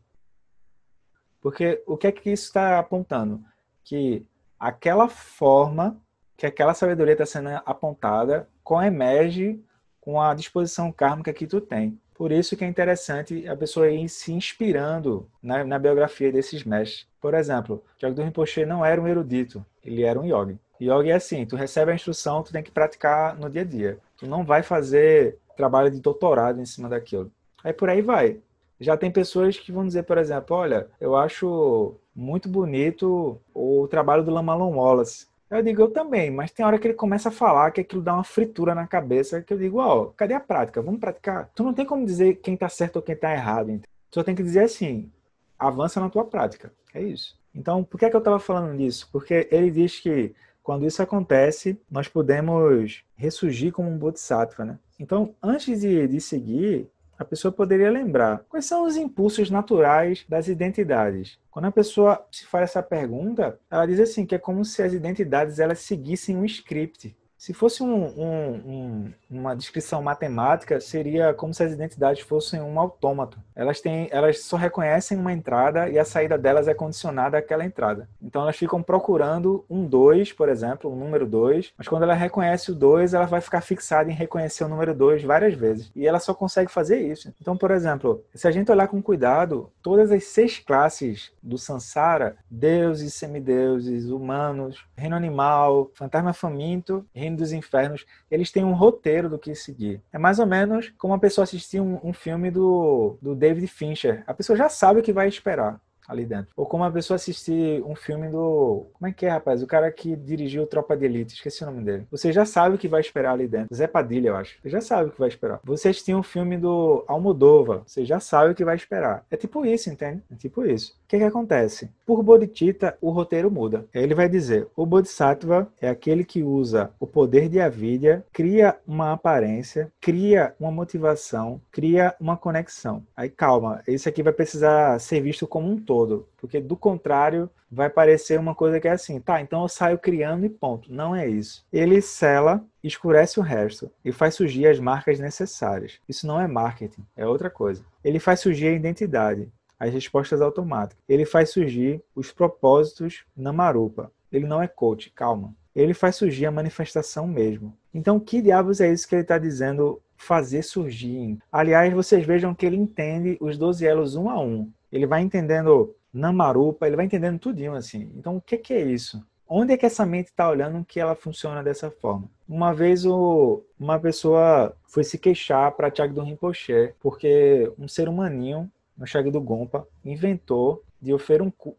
Porque 1.41 1.81
o 1.87 1.97
que 1.97 2.05
é 2.05 2.11
que 2.11 2.29
isso 2.29 2.45
está 2.45 2.77
apontando? 2.77 3.43
Que 3.83 4.23
aquela 4.59 5.09
forma 5.09 5.99
que 6.37 6.45
aquela 6.45 6.75
sabedoria 6.75 7.13
está 7.13 7.25
sendo 7.25 7.49
apontada 7.65 8.47
coemerge 8.63 9.64
com 10.05 10.21
a 10.21 10.35
disposição 10.35 10.91
kármica 10.91 11.33
que 11.33 11.47
tu 11.47 11.59
tem. 11.59 11.99
Por 12.13 12.31
isso 12.31 12.55
que 12.55 12.63
é 12.63 12.67
interessante 12.67 13.45
a 13.47 13.57
pessoa 13.57 13.89
ir 13.89 14.07
se 14.07 14.31
inspirando 14.31 15.27
na, 15.41 15.65
na 15.65 15.79
biografia 15.79 16.31
desses 16.31 16.63
mestres. 16.63 17.07
Por 17.19 17.33
exemplo, 17.33 17.83
Jagdu 17.97 18.21
Rinpoche 18.21 18.65
não 18.65 18.85
era 18.85 19.01
um 19.01 19.07
erudito, 19.07 19.65
ele 19.83 20.03
era 20.03 20.19
um 20.19 20.25
yogi. 20.25 20.57
Yogi 20.79 21.09
é 21.09 21.15
assim, 21.15 21.45
tu 21.45 21.55
recebe 21.55 21.91
a 21.91 21.95
instrução, 21.95 22.43
tu 22.43 22.53
tem 22.53 22.61
que 22.61 22.71
praticar 22.71 23.35
no 23.35 23.49
dia 23.49 23.63
a 23.63 23.65
dia. 23.65 23.97
Tu 24.17 24.27
não 24.27 24.45
vai 24.45 24.61
fazer 24.61 25.39
trabalho 25.57 25.89
de 25.89 25.99
doutorado 25.99 26.61
em 26.61 26.65
cima 26.65 26.87
daquilo. 26.87 27.31
Aí 27.63 27.73
por 27.73 27.89
aí 27.89 28.01
vai. 28.01 28.39
Já 28.79 28.95
tem 28.95 29.09
pessoas 29.09 29.57
que 29.57 29.71
vão 29.71 29.87
dizer, 29.87 30.03
por 30.03 30.17
exemplo, 30.17 30.55
olha, 30.55 30.87
eu 31.01 31.15
acho 31.15 31.95
muito 32.15 32.47
bonito 32.47 33.39
o 33.53 33.87
trabalho 33.87 34.23
do 34.23 34.31
Lamalon 34.31 34.75
Wallace. 34.75 35.27
Eu 35.49 35.61
digo, 35.61 35.81
eu 35.83 35.91
também, 35.91 36.31
mas 36.31 36.51
tem 36.51 36.65
hora 36.65 36.79
que 36.79 36.87
ele 36.87 36.95
começa 36.95 37.29
a 37.29 37.31
falar 37.31 37.71
que 37.71 37.81
aquilo 37.81 38.01
dá 38.01 38.13
uma 38.13 38.23
fritura 38.23 38.73
na 38.73 38.87
cabeça, 38.87 39.41
que 39.41 39.53
eu 39.53 39.57
digo, 39.57 39.77
ó, 39.77 40.01
oh, 40.01 40.05
cadê 40.07 40.33
a 40.33 40.39
prática? 40.39 40.81
Vamos 40.81 40.99
praticar. 40.99 41.49
Tu 41.53 41.63
não 41.63 41.73
tem 41.73 41.85
como 41.85 42.05
dizer 42.05 42.35
quem 42.35 42.57
tá 42.57 42.67
certo 42.67 42.97
ou 42.97 43.01
quem 43.01 43.15
tá 43.15 43.31
errado. 43.31 43.69
Então. 43.69 43.87
Tu 44.09 44.15
só 44.15 44.23
tem 44.23 44.33
que 44.33 44.41
dizer 44.41 44.61
assim, 44.63 45.11
avança 45.57 45.99
na 45.99 46.09
tua 46.09 46.25
prática. 46.25 46.73
É 46.93 47.01
isso. 47.01 47.37
Então, 47.53 47.83
por 47.83 47.99
que, 47.99 48.05
é 48.05 48.09
que 48.09 48.15
eu 48.15 48.19
estava 48.19 48.39
falando 48.39 48.77
disso? 48.77 49.07
Porque 49.11 49.47
ele 49.51 49.69
diz 49.69 49.99
que 49.99 50.33
quando 50.63 50.85
isso 50.85 51.01
acontece, 51.01 51.79
nós 51.89 52.07
podemos 52.07 53.03
ressurgir 53.15 53.71
como 53.71 53.89
um 53.89 53.97
bodhisattva, 53.97 54.65
né? 54.65 54.79
Então, 54.99 55.35
antes 55.41 55.81
de, 55.81 56.07
de 56.07 56.19
seguir, 56.19 56.89
a 57.17 57.25
pessoa 57.25 57.51
poderia 57.51 57.89
lembrar 57.89 58.43
quais 58.49 58.65
são 58.65 58.83
os 58.83 58.95
impulsos 58.97 59.49
naturais 59.49 60.25
das 60.27 60.47
identidades. 60.47 61.39
Quando 61.49 61.65
a 61.65 61.71
pessoa 61.71 62.25
se 62.31 62.45
faz 62.45 62.71
essa 62.71 62.83
pergunta, 62.83 63.59
ela 63.69 63.85
diz 63.85 63.99
assim 63.99 64.25
que 64.25 64.35
é 64.35 64.39
como 64.39 64.65
se 64.65 64.81
as 64.81 64.93
identidades 64.93 65.59
elas 65.59 65.79
seguissem 65.79 66.35
um 66.35 66.45
script. 66.45 67.15
Se 67.45 67.53
fosse 67.53 67.83
um, 67.83 68.05
um, 68.07 68.53
um, 68.65 69.13
uma 69.29 69.55
descrição 69.55 70.01
matemática, 70.01 70.79
seria 70.79 71.31
como 71.31 71.53
se 71.53 71.61
as 71.61 71.71
identidades 71.71 72.23
fossem 72.23 72.59
um 72.59 72.79
autômato. 72.79 73.37
Elas, 73.55 73.79
têm, 73.79 74.09
elas 74.11 74.41
só 74.41 74.57
reconhecem 74.57 75.15
uma 75.15 75.31
entrada 75.31 75.87
e 75.87 75.99
a 75.99 76.03
saída 76.03 76.39
delas 76.39 76.67
é 76.67 76.73
condicionada 76.73 77.37
àquela 77.37 77.63
entrada. 77.63 78.09
Então 78.19 78.41
elas 78.41 78.57
ficam 78.57 78.81
procurando 78.81 79.63
um 79.69 79.85
2, 79.85 80.33
por 80.33 80.49
exemplo, 80.49 80.91
um 80.91 80.95
número 80.95 81.27
2, 81.27 81.71
mas 81.77 81.87
quando 81.87 82.01
ela 82.01 82.15
reconhece 82.15 82.71
o 82.71 82.75
2, 82.75 83.13
ela 83.13 83.27
vai 83.27 83.41
ficar 83.41 83.61
fixada 83.61 84.09
em 84.09 84.15
reconhecer 84.15 84.63
o 84.63 84.67
número 84.67 84.95
2 84.95 85.23
várias 85.23 85.53
vezes. 85.53 85.91
E 85.95 86.07
ela 86.07 86.19
só 86.19 86.33
consegue 86.33 86.71
fazer 86.71 86.99
isso. 86.99 87.31
Então, 87.39 87.55
por 87.55 87.69
exemplo, 87.69 88.23
se 88.33 88.47
a 88.47 88.51
gente 88.51 88.71
olhar 88.71 88.87
com 88.87 88.99
cuidado, 89.03 89.69
todas 89.83 90.11
as 90.11 90.23
seis 90.23 90.57
classes 90.57 91.31
do 91.43 91.59
Sansara, 91.59 92.37
deuses, 92.49 93.13
semideuses, 93.13 94.09
humanos, 94.09 94.83
reino 94.97 95.15
animal, 95.15 95.91
fantasma 95.93 96.33
faminto, 96.33 97.05
reino 97.13 97.34
dos 97.35 97.51
Infernos, 97.51 98.05
eles 98.29 98.51
têm 98.51 98.63
um 98.63 98.73
roteiro 98.73 99.29
do 99.29 99.39
que 99.39 99.53
seguir. 99.55 100.01
É 100.11 100.17
mais 100.17 100.39
ou 100.39 100.45
menos 100.45 100.93
como 100.97 101.13
uma 101.13 101.19
pessoa 101.19 101.43
assistir 101.43 101.79
um, 101.79 101.99
um 102.03 102.13
filme 102.13 102.49
do, 102.49 103.17
do 103.21 103.35
David 103.35 103.67
Fincher. 103.67 104.23
A 104.25 104.33
pessoa 104.33 104.57
já 104.57 104.69
sabe 104.69 104.99
o 104.99 105.03
que 105.03 105.13
vai 105.13 105.27
esperar 105.27 105.79
ali 106.07 106.25
dentro. 106.25 106.53
Ou 106.55 106.65
como 106.65 106.83
a 106.83 106.91
pessoa 106.91 107.15
assistir 107.15 107.83
um 107.83 107.95
filme 107.95 108.29
do. 108.29 108.87
Como 108.93 109.07
é 109.07 109.11
que 109.11 109.25
é, 109.25 109.29
rapaz? 109.29 109.61
O 109.61 109.67
cara 109.67 109.91
que 109.91 110.15
dirigiu 110.15 110.67
Tropa 110.67 110.95
de 110.95 111.05
Elite, 111.05 111.33
esqueci 111.33 111.63
o 111.63 111.65
nome 111.67 111.83
dele. 111.83 112.07
Você 112.11 112.31
já 112.31 112.45
sabe 112.45 112.75
o 112.75 112.77
que 112.77 112.87
vai 112.87 113.01
esperar 113.01 113.33
ali 113.33 113.47
dentro. 113.47 113.75
Zé 113.75 113.87
Padilha, 113.87 114.29
eu 114.29 114.35
acho. 114.35 114.57
Você 114.61 114.69
já 114.69 114.81
sabe 114.81 115.09
o 115.09 115.11
que 115.11 115.19
vai 115.19 115.29
esperar. 115.29 115.59
Você 115.63 115.89
assistir 115.89 116.15
um 116.15 116.23
filme 116.23 116.57
do 116.57 117.03
Almodova, 117.07 117.83
você 117.85 118.05
já 118.05 118.19
sabe 118.19 118.51
o 118.51 118.55
que 118.55 118.65
vai 118.65 118.75
esperar. 118.75 119.25
É 119.29 119.37
tipo 119.37 119.65
isso, 119.65 119.89
entende? 119.89 120.21
É 120.31 120.35
tipo 120.35 120.65
isso. 120.65 120.95
O 121.05 121.07
que, 121.07 121.19
que 121.19 121.23
acontece? 121.23 121.91
Por 122.03 122.23
Bodhicitta, 122.23 122.97
o 122.99 123.11
roteiro 123.11 123.51
muda. 123.51 123.85
Ele 123.93 124.15
vai 124.15 124.27
dizer: 124.27 124.67
o 124.75 124.87
Bodhisattva 124.87 125.71
é 125.79 125.87
aquele 125.87 126.25
que 126.25 126.41
usa 126.41 126.89
o 126.99 127.05
poder 127.05 127.47
de 127.47 127.61
avidya, 127.61 128.25
cria 128.33 128.75
uma 128.87 129.13
aparência, 129.13 129.91
cria 130.01 130.55
uma 130.59 130.71
motivação, 130.71 131.61
cria 131.71 132.15
uma 132.19 132.35
conexão. 132.35 133.03
Aí 133.15 133.29
calma, 133.29 133.83
isso 133.87 134.09
aqui 134.09 134.23
vai 134.23 134.33
precisar 134.33 134.99
ser 134.99 135.21
visto 135.21 135.45
como 135.45 135.69
um 135.69 135.77
todo 135.77 136.27
porque 136.45 136.61
do 136.61 136.77
contrário 136.77 137.49
vai 137.71 137.89
parecer 137.89 138.39
uma 138.39 138.53
coisa 138.53 138.79
que 138.79 138.87
é 138.87 138.91
assim, 138.91 139.19
tá, 139.19 139.41
então 139.41 139.63
eu 139.63 139.67
saio 139.67 139.97
criando 139.97 140.45
e 140.45 140.49
ponto. 140.49 140.93
Não 140.93 141.15
é 141.15 141.27
isso. 141.27 141.65
Ele 141.73 142.01
sela, 142.01 142.63
escurece 142.83 143.39
o 143.39 143.43
resto 143.43 143.91
e 144.03 144.11
faz 144.11 144.35
surgir 144.35 144.67
as 144.67 144.79
marcas 144.79 145.19
necessárias. 145.19 145.99
Isso 146.07 146.27
não 146.27 146.39
é 146.39 146.47
marketing, 146.47 147.03
é 147.17 147.25
outra 147.25 147.49
coisa. 147.49 147.83
Ele 148.03 148.19
faz 148.19 148.41
surgir 148.41 148.67
a 148.67 148.73
identidade, 148.73 149.49
as 149.79 149.93
respostas 149.93 150.41
automáticas. 150.41 151.03
Ele 151.07 151.25
faz 151.25 151.49
surgir 151.49 152.01
os 152.15 152.31
propósitos 152.31 153.25
na 153.35 153.53
marupa. 153.53 154.11
Ele 154.31 154.45
não 154.45 154.61
é 154.61 154.67
coach, 154.67 155.09
calma. 155.11 155.53
Ele 155.75 155.93
faz 155.93 156.15
surgir 156.15 156.45
a 156.45 156.51
manifestação 156.51 157.27
mesmo. 157.27 157.77
Então, 157.93 158.19
que 158.19 158.41
diabos 158.41 158.79
é 158.79 158.91
isso 158.91 159.07
que 159.07 159.15
ele 159.15 159.21
está 159.21 159.37
dizendo 159.37 160.01
fazer 160.15 160.63
surgir? 160.63 161.37
Aliás, 161.51 161.93
vocês 161.93 162.25
vejam 162.25 162.55
que 162.55 162.65
ele 162.65 162.77
entende 162.77 163.37
os 163.41 163.57
12 163.57 163.85
elos 163.85 164.15
um 164.15 164.29
a 164.29 164.39
um 164.39 164.71
ele 164.95 165.05
vai 165.05 165.21
entendendo 165.21 165.93
Namarupa, 166.13 166.87
ele 166.87 166.95
vai 166.95 167.05
entendendo 167.05 167.37
tudinho 167.37 167.73
assim. 167.73 168.11
Então, 168.15 168.37
o 168.37 168.41
que, 168.41 168.57
que 168.57 168.73
é 168.73 168.81
isso? 168.81 169.25
Onde 169.47 169.73
é 169.73 169.77
que 169.77 169.85
essa 169.85 170.05
mente 170.05 170.27
está 170.27 170.49
olhando 170.49 170.85
que 170.85 170.99
ela 170.99 171.15
funciona 171.15 171.61
dessa 171.61 171.91
forma? 171.91 172.29
Uma 172.47 172.73
vez 172.73 173.05
o, 173.05 173.61
uma 173.79 173.99
pessoa 173.99 174.75
foi 174.87 175.03
se 175.03 175.17
queixar 175.17 175.71
para 175.73 175.91
Tiago 175.91 176.13
do 176.13 176.23
Rinpoche, 176.23 176.93
porque 176.99 177.71
um 177.77 177.87
ser 177.87 178.07
humaninho 178.07 178.71
no 178.97 179.05
Chag 179.05 179.29
do 179.29 179.41
Gompa, 179.41 179.87
inventou 180.03 180.83
de 181.01 181.13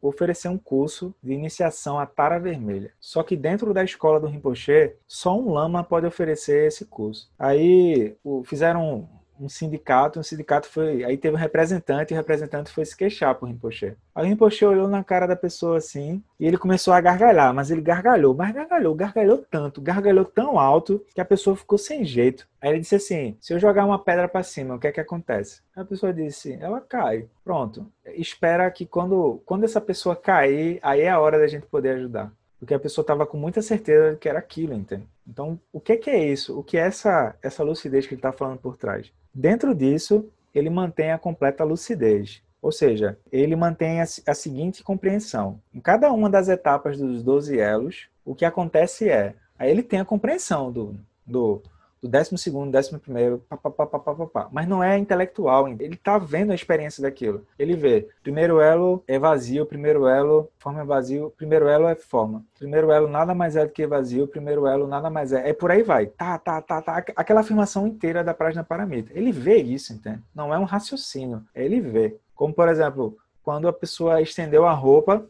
oferecer 0.02 0.48
um 0.48 0.58
curso 0.58 1.14
de 1.22 1.32
iniciação 1.32 1.98
à 1.98 2.06
Tara 2.06 2.38
Vermelha. 2.38 2.92
Só 3.00 3.22
que 3.22 3.36
dentro 3.36 3.74
da 3.74 3.82
escola 3.82 4.20
do 4.20 4.28
Rinpoche, 4.28 4.94
só 5.06 5.36
um 5.36 5.50
lama 5.50 5.82
pode 5.82 6.06
oferecer 6.06 6.68
esse 6.68 6.84
curso. 6.84 7.28
Aí 7.36 8.16
fizeram 8.44 9.08
um 9.40 9.48
sindicato, 9.48 10.20
um 10.20 10.22
sindicato 10.22 10.68
foi. 10.68 11.04
Aí 11.04 11.16
teve 11.16 11.34
um 11.34 11.38
representante, 11.38 12.12
e 12.12 12.14
o 12.14 12.16
representante 12.16 12.70
foi 12.70 12.84
se 12.84 12.96
queixar 12.96 13.34
pro 13.34 13.46
Rinpoche. 13.46 13.96
Aí 14.14 14.24
o 14.24 14.28
Rinpoche 14.28 14.64
olhou 14.64 14.88
na 14.88 15.04
cara 15.04 15.26
da 15.26 15.36
pessoa 15.36 15.78
assim, 15.78 16.22
e 16.38 16.46
ele 16.46 16.56
começou 16.56 16.92
a 16.92 17.00
gargalhar, 17.00 17.52
mas 17.54 17.70
ele 17.70 17.80
gargalhou, 17.80 18.34
mas 18.34 18.54
gargalhou, 18.54 18.94
gargalhou 18.94 19.44
tanto, 19.50 19.80
gargalhou 19.80 20.24
tão 20.24 20.58
alto, 20.58 21.04
que 21.14 21.20
a 21.20 21.24
pessoa 21.24 21.56
ficou 21.56 21.78
sem 21.78 22.04
jeito. 22.04 22.48
Aí 22.60 22.70
ele 22.70 22.80
disse 22.80 22.96
assim: 22.96 23.36
se 23.40 23.52
eu 23.52 23.58
jogar 23.58 23.84
uma 23.84 23.98
pedra 23.98 24.28
para 24.28 24.42
cima, 24.42 24.74
o 24.74 24.78
que 24.78 24.86
é 24.86 24.92
que 24.92 25.00
acontece? 25.00 25.60
Aí 25.74 25.82
a 25.82 25.86
pessoa 25.86 26.12
disse: 26.12 26.58
ela 26.60 26.80
cai. 26.80 27.26
Pronto. 27.44 27.86
Espera 28.06 28.70
que 28.70 28.86
quando, 28.86 29.40
quando 29.44 29.64
essa 29.64 29.80
pessoa 29.80 30.16
cair, 30.16 30.78
aí 30.82 31.02
é 31.02 31.10
a 31.10 31.20
hora 31.20 31.38
da 31.38 31.46
gente 31.46 31.66
poder 31.66 31.96
ajudar 31.96 32.32
porque 32.58 32.74
a 32.74 32.78
pessoa 32.78 33.02
estava 33.02 33.26
com 33.26 33.36
muita 33.36 33.62
certeza 33.62 34.16
que 34.16 34.28
era 34.28 34.38
aquilo, 34.38 34.74
entende? 34.74 35.06
Então, 35.26 35.60
o 35.72 35.80
que, 35.80 35.96
que 35.96 36.10
é 36.10 36.24
isso? 36.24 36.58
O 36.58 36.62
que 36.62 36.76
é 36.76 36.80
essa, 36.80 37.36
essa 37.42 37.62
lucidez 37.62 38.06
que 38.06 38.14
ele 38.14 38.18
está 38.18 38.32
falando 38.32 38.58
por 38.58 38.76
trás? 38.76 39.12
Dentro 39.38 39.74
disso, 39.74 40.30
ele 40.54 40.70
mantém 40.70 41.12
a 41.12 41.18
completa 41.18 41.62
lucidez. 41.62 42.42
Ou 42.62 42.72
seja, 42.72 43.18
ele 43.30 43.54
mantém 43.54 44.00
a, 44.00 44.04
a 44.04 44.34
seguinte 44.34 44.82
compreensão. 44.82 45.60
Em 45.74 45.78
cada 45.78 46.10
uma 46.10 46.30
das 46.30 46.48
etapas 46.48 46.96
dos 46.96 47.22
12 47.22 47.58
elos, 47.58 48.08
o 48.24 48.34
que 48.34 48.46
acontece 48.46 49.10
é, 49.10 49.34
aí 49.58 49.70
ele 49.70 49.82
tem 49.82 50.00
a 50.00 50.06
compreensão 50.06 50.72
do, 50.72 50.96
do 51.26 51.62
do 52.02 52.08
décimo 52.08 52.38
segundo, 52.38 52.70
décimo 52.70 52.98
primeiro, 52.98 53.42
pá, 53.48 53.56
pá, 53.56 53.70
pá, 53.70 53.86
pá, 53.86 53.98
pá, 53.98 54.26
pá, 54.26 54.48
mas 54.52 54.68
não 54.68 54.82
é 54.82 54.98
intelectual. 54.98 55.68
Ele 55.68 55.96
tá 55.96 56.18
vendo 56.18 56.52
a 56.52 56.54
experiência 56.54 57.02
daquilo. 57.02 57.46
Ele 57.58 57.74
vê, 57.74 58.08
primeiro 58.22 58.60
elo 58.60 59.02
é 59.06 59.18
vazio, 59.18 59.66
primeiro 59.66 60.06
elo, 60.06 60.50
forma 60.58 60.80
é 60.80 60.84
vazio, 60.84 61.32
primeiro 61.36 61.68
elo 61.68 61.88
é 61.88 61.94
forma. 61.94 62.44
Primeiro 62.58 62.90
elo 62.90 63.08
nada 63.08 63.34
mais 63.34 63.56
é 63.56 63.64
do 63.64 63.72
que 63.72 63.86
vazio, 63.86 64.28
primeiro 64.28 64.66
elo 64.66 64.86
nada 64.86 65.10
mais 65.10 65.32
é. 65.32 65.48
É 65.48 65.52
por 65.52 65.70
aí 65.70 65.82
vai. 65.82 66.06
Tá, 66.06 66.38
tá, 66.38 66.60
tá, 66.60 66.82
tá. 66.82 67.04
Aquela 67.16 67.40
afirmação 67.40 67.86
inteira 67.86 68.22
da 68.22 68.34
página 68.34 68.64
paramita. 68.64 69.12
Ele 69.14 69.32
vê 69.32 69.56
isso, 69.56 69.92
entende? 69.92 70.22
Não 70.34 70.52
é 70.52 70.58
um 70.58 70.64
raciocínio, 70.64 71.42
ele 71.54 71.80
vê. 71.80 72.16
Como, 72.34 72.52
por 72.52 72.68
exemplo, 72.68 73.16
quando 73.42 73.68
a 73.68 73.72
pessoa 73.72 74.20
estendeu 74.20 74.66
a 74.66 74.72
roupa, 74.72 75.24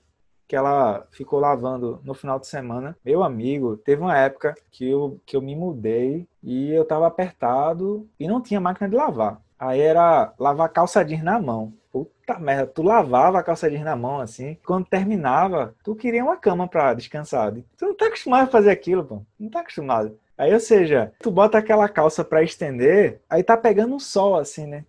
que 0.47 0.55
ela 0.55 1.07
ficou 1.11 1.41
lavando 1.41 2.01
no 2.05 2.15
final 2.15 2.39
de 2.39 2.47
semana. 2.47 2.97
Meu 3.05 3.23
amigo, 3.23 3.77
teve 3.77 4.03
uma 4.03 4.17
época 4.17 4.55
que 4.71 4.89
eu, 4.89 5.21
que 5.27 5.37
eu 5.37 5.43
me 5.43 5.57
mudei 5.57 6.27
e 6.43 6.73
eu 6.73 6.85
tava 6.85 7.07
apertado 7.07 8.09
e 8.19 8.29
não 8.29 8.41
tinha 8.41 8.61
máquina 8.61 8.89
de 8.89 8.97
lavar. 8.97 9.41
Aí 9.59 9.81
era 9.81 10.33
lavar 10.39 10.69
calça 10.69 11.05
jeans 11.05 11.23
na 11.23 11.41
mão. 11.41 11.73
Puta 11.91 12.39
merda, 12.39 12.67
tu 12.67 12.83
lavava 12.83 13.39
a 13.39 13.43
calça 13.43 13.71
jeans 13.71 13.85
na 13.85 13.97
mão 13.97 14.21
assim. 14.21 14.57
Quando 14.65 14.87
terminava, 14.87 15.75
tu 15.83 15.95
queria 15.95 16.23
uma 16.23 16.37
cama 16.37 16.69
pra 16.69 16.95
descansar. 16.95 17.53
Tu 17.77 17.87
não 17.87 17.97
tá 17.97 18.07
acostumado 18.07 18.45
a 18.45 18.51
fazer 18.51 18.71
aquilo, 18.71 19.05
pô. 19.05 19.23
Não 19.39 19.49
tá 19.49 19.61
acostumado. 19.61 20.19
Aí, 20.37 20.53
ou 20.53 20.61
seja, 20.61 21.13
tu 21.21 21.31
bota 21.31 21.57
aquela 21.57 21.89
calça 21.89 22.23
pra 22.23 22.43
estender, 22.43 23.23
aí 23.29 23.43
tá 23.43 23.57
pegando 23.57 23.95
um 23.95 23.99
sol 23.99 24.37
assim, 24.37 24.67
né? 24.67 24.85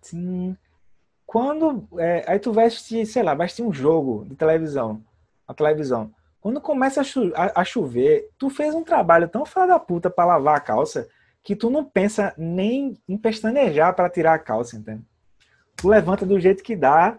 Quando. 1.26 1.88
É, 1.98 2.24
aí 2.26 2.38
tu 2.38 2.52
veste, 2.52 3.06
sei 3.06 3.22
lá, 3.22 3.34
veste 3.34 3.62
um 3.62 3.72
jogo 3.72 4.26
de 4.26 4.36
televisão 4.36 5.02
a 5.48 5.54
televisão. 5.54 6.12
Quando 6.40 6.60
começa 6.60 7.00
a, 7.00 7.04
cho 7.04 7.32
a, 7.34 7.60
a, 7.60 7.64
chover, 7.64 8.30
tu 8.38 8.48
fez 8.50 8.74
um 8.74 8.84
trabalho 8.84 9.28
tão 9.28 9.44
fora 9.44 9.66
da 9.66 9.78
puta 9.78 10.08
para 10.08 10.26
lavar 10.26 10.56
a 10.56 10.60
calça 10.60 11.08
que 11.42 11.56
tu 11.56 11.70
não 11.70 11.84
pensa 11.84 12.34
nem 12.36 12.96
em 13.08 13.16
pestanejar 13.16 13.94
para 13.94 14.10
tirar 14.10 14.34
a 14.34 14.38
calça, 14.38 14.76
entende? 14.76 15.02
Tu 15.74 15.88
levanta 15.88 16.26
do 16.26 16.38
jeito 16.38 16.62
que 16.62 16.76
dá, 16.76 17.18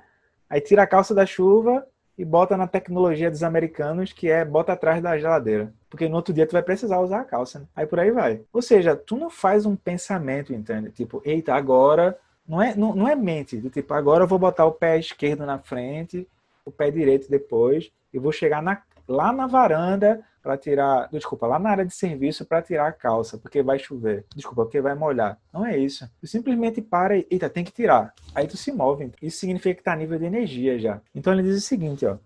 aí 0.49 0.61
tira 0.61 0.83
a 0.83 0.87
calça 0.87 1.15
da 1.15 1.25
chuva 1.25 1.85
e 2.17 2.23
bota 2.23 2.55
na 2.55 2.67
tecnologia 2.67 3.31
dos 3.31 3.43
americanos, 3.43 4.13
que 4.13 4.29
é 4.29 4.45
bota 4.45 4.73
atrás 4.73 5.01
da 5.01 5.17
geladeira. 5.17 5.73
Porque 5.89 6.07
no 6.07 6.17
outro 6.17 6.33
dia 6.33 6.45
tu 6.45 6.51
vai 6.51 6.61
precisar 6.61 6.99
usar 6.99 7.21
a 7.21 7.25
calça. 7.25 7.59
Né? 7.59 7.65
Aí 7.75 7.87
por 7.87 7.99
aí 7.99 8.11
vai. 8.11 8.41
Ou 8.53 8.61
seja, 8.61 8.95
tu 8.95 9.17
não 9.17 9.29
faz 9.29 9.65
um 9.65 9.75
pensamento, 9.75 10.53
entende? 10.53 10.91
Tipo, 10.91 11.21
eita, 11.25 11.53
agora. 11.55 12.17
Não 12.47 12.61
é, 12.61 12.75
não, 12.75 12.95
não 12.95 13.07
é 13.07 13.15
mente, 13.15 13.57
do 13.57 13.69
tipo, 13.69 13.93
agora 13.93 14.23
eu 14.23 14.27
vou 14.27 14.39
botar 14.39 14.65
o 14.65 14.71
pé 14.71 14.97
esquerdo 14.97 15.45
na 15.45 15.59
frente, 15.59 16.27
o 16.65 16.71
pé 16.71 16.89
direito 16.89 17.29
depois 17.29 17.91
e 18.13 18.19
vou 18.19 18.31
chegar 18.31 18.61
na, 18.61 18.81
lá 19.07 19.31
na 19.31 19.47
varanda 19.47 20.23
para 20.41 20.57
tirar, 20.57 21.09
desculpa, 21.11 21.45
lá 21.45 21.59
na 21.59 21.69
área 21.69 21.85
de 21.85 21.93
serviço 21.93 22.45
para 22.45 22.61
tirar 22.61 22.87
a 22.87 22.91
calça, 22.91 23.37
porque 23.37 23.61
vai 23.61 23.77
chover. 23.77 24.25
Desculpa, 24.35 24.63
porque 24.63 24.81
vai 24.81 24.95
molhar. 24.95 25.37
Não 25.53 25.65
é 25.65 25.77
isso. 25.77 26.09
Tu 26.19 26.27
simplesmente 26.27 26.81
para 26.81 27.17
e, 27.17 27.27
eita, 27.29 27.49
tem 27.49 27.63
que 27.63 27.71
tirar. 27.71 28.13
Aí 28.33 28.47
tu 28.47 28.55
se 28.57 28.71
move. 28.71 29.11
Isso 29.21 29.39
significa 29.39 29.75
que 29.75 29.81
está 29.81 29.93
a 29.93 29.95
nível 29.95 30.17
de 30.17 30.25
energia 30.25 30.79
já. 30.79 31.01
Então 31.13 31.33
ele 31.33 31.43
diz 31.43 31.57
o 31.57 31.61
seguinte, 31.61 32.05
ó. 32.05 32.17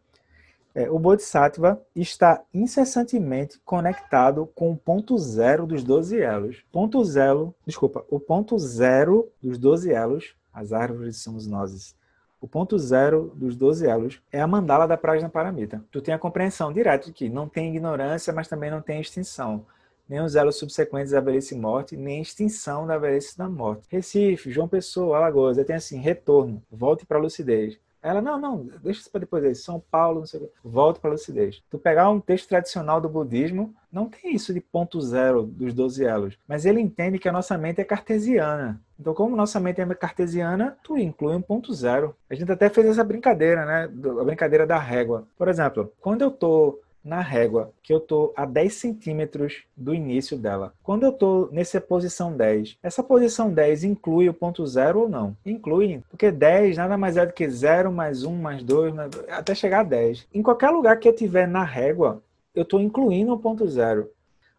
É, 0.75 0.89
o 0.89 0.97
Bodhisattva 0.97 1.79
está 1.95 2.41
incessantemente 2.51 3.59
conectado 3.63 4.49
com 4.55 4.71
o 4.71 4.77
ponto 4.77 5.17
zero 5.19 5.67
dos 5.67 5.83
12 5.83 6.19
elos. 6.19 6.63
Ponto 6.71 7.03
zero, 7.03 7.53
desculpa, 7.65 8.03
o 8.09 8.19
ponto 8.19 8.57
zero 8.57 9.31
dos 9.39 9.59
12 9.59 9.91
elos, 9.91 10.35
as 10.51 10.73
árvores 10.73 11.17
são 11.17 11.35
os 11.35 11.45
nozes, 11.45 11.95
o 12.43 12.47
ponto 12.47 12.77
zero 12.77 13.31
dos 13.37 13.55
12 13.55 13.87
elos 13.87 14.21
é 14.29 14.41
a 14.41 14.45
mandala 14.45 14.85
da 14.85 14.97
Prajna 14.97 15.29
Paramita. 15.29 15.81
Tu 15.89 16.01
tem 16.01 16.13
a 16.13 16.19
compreensão 16.19 16.73
direta 16.73 17.05
de 17.05 17.13
que 17.13 17.29
não 17.29 17.47
tem 17.47 17.69
ignorância, 17.69 18.33
mas 18.33 18.49
também 18.49 18.69
não 18.69 18.81
tem 18.81 18.99
extinção. 18.99 19.65
Nem 20.09 20.19
os 20.19 20.35
elos 20.35 20.57
subsequentes 20.57 21.13
da 21.13 21.21
velhice 21.21 21.55
e 21.55 21.57
morte, 21.57 21.95
nem 21.95 22.21
extinção 22.21 22.85
da 22.85 22.97
velhice 22.97 23.37
da 23.37 23.47
morte. 23.47 23.87
Recife, 23.89 24.51
João 24.51 24.67
Pessoa, 24.67 25.15
Alagoas, 25.15 25.57
aí 25.57 25.63
tem 25.63 25.77
assim, 25.77 25.99
retorno, 25.99 26.61
volte 26.69 27.05
para 27.05 27.17
a 27.17 27.21
lucidez. 27.21 27.79
Ela, 28.01 28.21
não, 28.21 28.37
não, 28.37 28.65
deixa 28.83 28.99
isso 28.99 29.09
para 29.09 29.21
depois 29.21 29.45
aí. 29.45 29.55
São 29.55 29.81
Paulo, 29.89 30.19
não 30.19 30.25
sei 30.25 30.41
o 30.41 30.43
quê. 30.43 30.49
Volta 30.61 30.99
para 30.99 31.11
a 31.11 31.13
lucidez. 31.13 31.63
Tu 31.69 31.79
pegar 31.79 32.09
um 32.09 32.19
texto 32.19 32.49
tradicional 32.49 32.99
do 32.99 33.07
budismo, 33.07 33.73
não 33.89 34.09
tem 34.09 34.35
isso 34.35 34.53
de 34.53 34.59
ponto 34.59 34.99
zero 34.99 35.43
dos 35.43 35.73
12 35.73 36.03
elos. 36.03 36.37
Mas 36.45 36.65
ele 36.65 36.81
entende 36.81 37.17
que 37.17 37.29
a 37.29 37.31
nossa 37.31 37.57
mente 37.57 37.79
é 37.79 37.85
cartesiana. 37.85 38.81
Então, 39.03 39.13
como 39.13 39.35
nossa 39.35 39.59
mente 39.59 39.81
é 39.81 39.95
cartesiana, 39.95 40.77
tu 40.81 40.97
inclui 40.97 41.35
um 41.35 41.41
ponto 41.41 41.73
zero. 41.73 42.15
A 42.29 42.35
gente 42.35 42.49
até 42.49 42.69
fez 42.69 42.87
essa 42.87 43.03
brincadeira, 43.03 43.65
né? 43.65 43.83
A 43.83 44.23
brincadeira 44.23 44.65
da 44.65 44.79
régua. 44.79 45.27
Por 45.37 45.49
exemplo, 45.49 45.91
quando 45.99 46.21
eu 46.21 46.31
tô 46.31 46.79
na 47.03 47.19
régua, 47.19 47.73
que 47.83 47.93
eu 47.93 47.99
tô 47.99 48.31
a 48.33 48.45
10 48.45 48.73
centímetros 48.75 49.65
do 49.75 49.93
início 49.93 50.37
dela. 50.37 50.73
Quando 50.81 51.03
eu 51.03 51.11
tô 51.11 51.49
nessa 51.51 51.81
posição 51.81 52.31
10, 52.31 52.77
essa 52.81 53.03
posição 53.03 53.51
10 53.51 53.83
inclui 53.83 54.29
o 54.29 54.33
ponto 54.33 54.65
zero 54.65 55.01
ou 55.01 55.09
não? 55.09 55.35
Inclui, 55.45 56.01
porque 56.09 56.31
10 56.31 56.77
nada 56.77 56.97
mais 56.97 57.17
é 57.17 57.25
do 57.25 57.33
que 57.33 57.49
0 57.49 57.91
mais 57.91 58.23
1 58.23 58.33
mais 58.33 58.63
2, 58.63 58.93
até 59.27 59.53
chegar 59.53 59.81
a 59.81 59.83
10. 59.83 60.29
Em 60.33 60.41
qualquer 60.41 60.69
lugar 60.69 60.97
que 60.97 61.09
eu 61.09 61.13
tiver 61.13 61.45
na 61.45 61.65
régua, 61.65 62.23
eu 62.55 62.63
estou 62.63 62.79
incluindo 62.79 63.33
o 63.33 63.39
ponto 63.39 63.67
zero. 63.67 64.09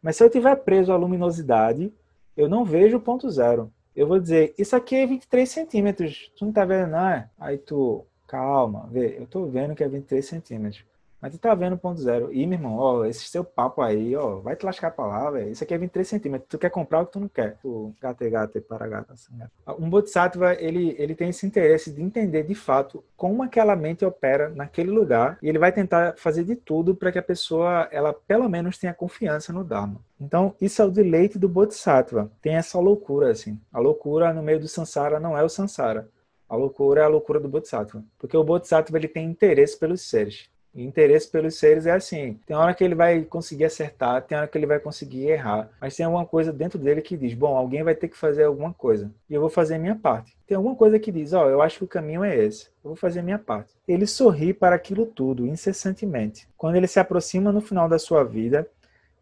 Mas 0.03 0.17
se 0.17 0.23
eu 0.23 0.29
tiver 0.29 0.55
preso 0.57 0.93
à 0.93 0.97
luminosidade, 0.99 1.91
eu 2.37 2.47
não 2.47 2.63
vejo 2.63 2.99
o 2.99 3.01
ponto 3.01 3.31
zero. 3.31 3.73
Eu 3.95 4.07
vou 4.09 4.21
dizer, 4.21 4.55
isso 4.59 4.75
aqui 4.77 4.97
é 4.97 5.07
23 5.07 5.49
centímetros. 5.49 6.33
Tu 6.37 6.45
não 6.45 6.53
tá 6.53 6.65
vendo, 6.65 6.91
não 6.91 7.07
é? 7.09 7.31
Aí 7.39 7.59
tu, 7.59 8.05
calma, 8.27 8.89
vê, 8.91 9.17
eu 9.19 9.27
tô 9.27 9.47
vendo 9.47 9.75
que 9.75 9.85
é 9.85 9.89
23 9.89 10.25
centímetros. 10.27 10.85
Mas 11.25 11.33
tu 11.33 11.39
tá 11.39 11.55
vendo 11.55 11.79
ponto 11.79 11.99
zero. 12.03 12.31
E, 12.31 12.47
meu 12.47 12.59
irmão, 12.59 12.77
ó, 12.77 13.07
esse 13.07 13.27
seu 13.31 13.43
papo 13.43 13.81
aí, 13.81 14.15
ó, 14.15 14.41
vai 14.41 14.55
te 14.55 14.67
lascar 14.67 14.91
pra 14.91 15.07
lá, 15.07 15.31
velho. 15.31 15.51
Isso 15.51 15.65
aqui 15.65 15.73
é 15.73 15.79
23 15.79 16.07
centímetros. 16.07 16.51
Tu 16.51 16.59
quer 16.59 16.69
comprar 16.69 17.01
o 17.01 17.07
que 17.07 17.13
tu 17.13 17.21
não 17.21 17.29
quer. 17.29 17.57
Tu, 17.63 17.95
gata, 17.99 18.29
gata, 18.29 18.61
para 18.61 18.87
gata, 18.87 19.15
assim, 19.15 19.35
gata. 19.39 19.51
Um 19.81 19.89
bodhisattva, 19.89 20.53
ele, 20.53 20.95
ele 20.99 21.15
tem 21.15 21.31
esse 21.31 21.47
interesse 21.47 21.91
de 21.91 22.03
entender, 22.03 22.43
de 22.43 22.55
fato, 22.55 23.03
como 23.17 23.43
aquela 23.43 23.75
mente 23.75 24.05
opera 24.05 24.51
naquele 24.51 24.91
lugar. 24.91 25.39
E 25.41 25.49
ele 25.49 25.59
vai 25.59 25.73
tentar 25.73 26.15
fazer 26.19 26.45
de 26.45 26.57
tudo 26.57 26.95
para 26.95 27.11
que 27.11 27.19
a 27.19 27.23
pessoa, 27.23 27.89
ela, 27.91 28.13
pelo 28.13 28.47
menos, 28.47 28.77
tenha 28.77 28.93
confiança 28.93 29.51
no 29.51 29.65
Dharma. 29.65 30.03
Então, 30.21 30.55
isso 30.61 30.83
é 30.83 30.85
o 30.85 30.91
deleite 30.91 31.39
do 31.39 31.49
bodhisattva. 31.49 32.31
Tem 32.43 32.57
essa 32.57 32.79
loucura, 32.79 33.31
assim. 33.31 33.59
A 33.73 33.81
loucura 33.81 34.31
no 34.35 34.43
meio 34.43 34.61
do 34.61 34.69
samsara 34.69 35.19
não 35.19 35.39
é 35.39 35.43
o 35.43 35.49
samsara. 35.49 36.07
A 36.47 36.55
loucura 36.55 37.01
é 37.01 37.05
a 37.05 37.09
loucura 37.09 37.41
do 37.41 37.49
bodhisattva. 37.49 38.05
Porque 38.19 38.37
o 38.37 38.45
bodhisattva, 38.45 38.99
ele 38.99 39.09
tem 39.09 39.25
interesse 39.25 39.79
pelos 39.79 40.03
seres 40.03 40.53
interesse 40.75 41.29
pelos 41.29 41.57
seres 41.57 41.87
é 41.87 41.93
assim. 41.93 42.39
Tem 42.47 42.57
hora 42.57 42.75
que 42.75 42.83
ele 42.83 42.95
vai 42.95 43.23
conseguir 43.23 43.65
acertar, 43.65 44.23
tem 44.23 44.37
hora 44.37 44.49
que 44.49 44.59
ele 44.59 44.67
vai 44.67 44.81
conseguir 44.81 45.29
errar. 45.29 45.71
Mas 45.81 45.97
tem 45.97 46.05
alguma 46.05 46.27
coisa 46.27 46.53
dentro 46.53 46.79
dele 46.79 47.01
que 47.01 47.17
diz: 47.17 47.35
bom, 47.35 47.57
alguém 47.57 47.83
vai 47.83 47.95
ter 47.95 48.09
que 48.09 48.17
fazer 48.17 48.45
alguma 48.45 48.73
coisa. 48.73 49.11
E 49.29 49.35
eu 49.35 49.41
vou 49.41 49.51
fazer 49.51 49.75
a 49.77 49.79
minha 49.79 49.95
parte. 49.95 50.37
Tem 50.47 50.57
alguma 50.57 50.75
coisa 50.75 50.99
que 50.99 51.13
diz: 51.13 51.33
ó, 51.33 51.47
oh, 51.47 51.49
eu 51.49 51.63
acho 51.63 51.79
que 51.79 51.85
o 51.85 51.89
caminho 51.89 52.25
é 52.25 52.37
esse. 52.37 52.67
Eu 52.83 52.91
vou 52.91 52.97
fazer 52.97 53.21
a 53.21 53.23
minha 53.23 53.39
parte. 53.39 53.73
Ele 53.87 54.07
sorri 54.07 54.53
para 54.53 54.75
aquilo 54.75 55.07
tudo, 55.07 55.47
incessantemente. 55.47 56.49
Quando 56.57 56.77
ele 56.77 56.87
se 56.87 56.99
aproxima 56.99 57.53
no 57.53 57.61
final 57.61 57.89
da 57.89 57.99
sua 57.99 58.25
vida, 58.25 58.69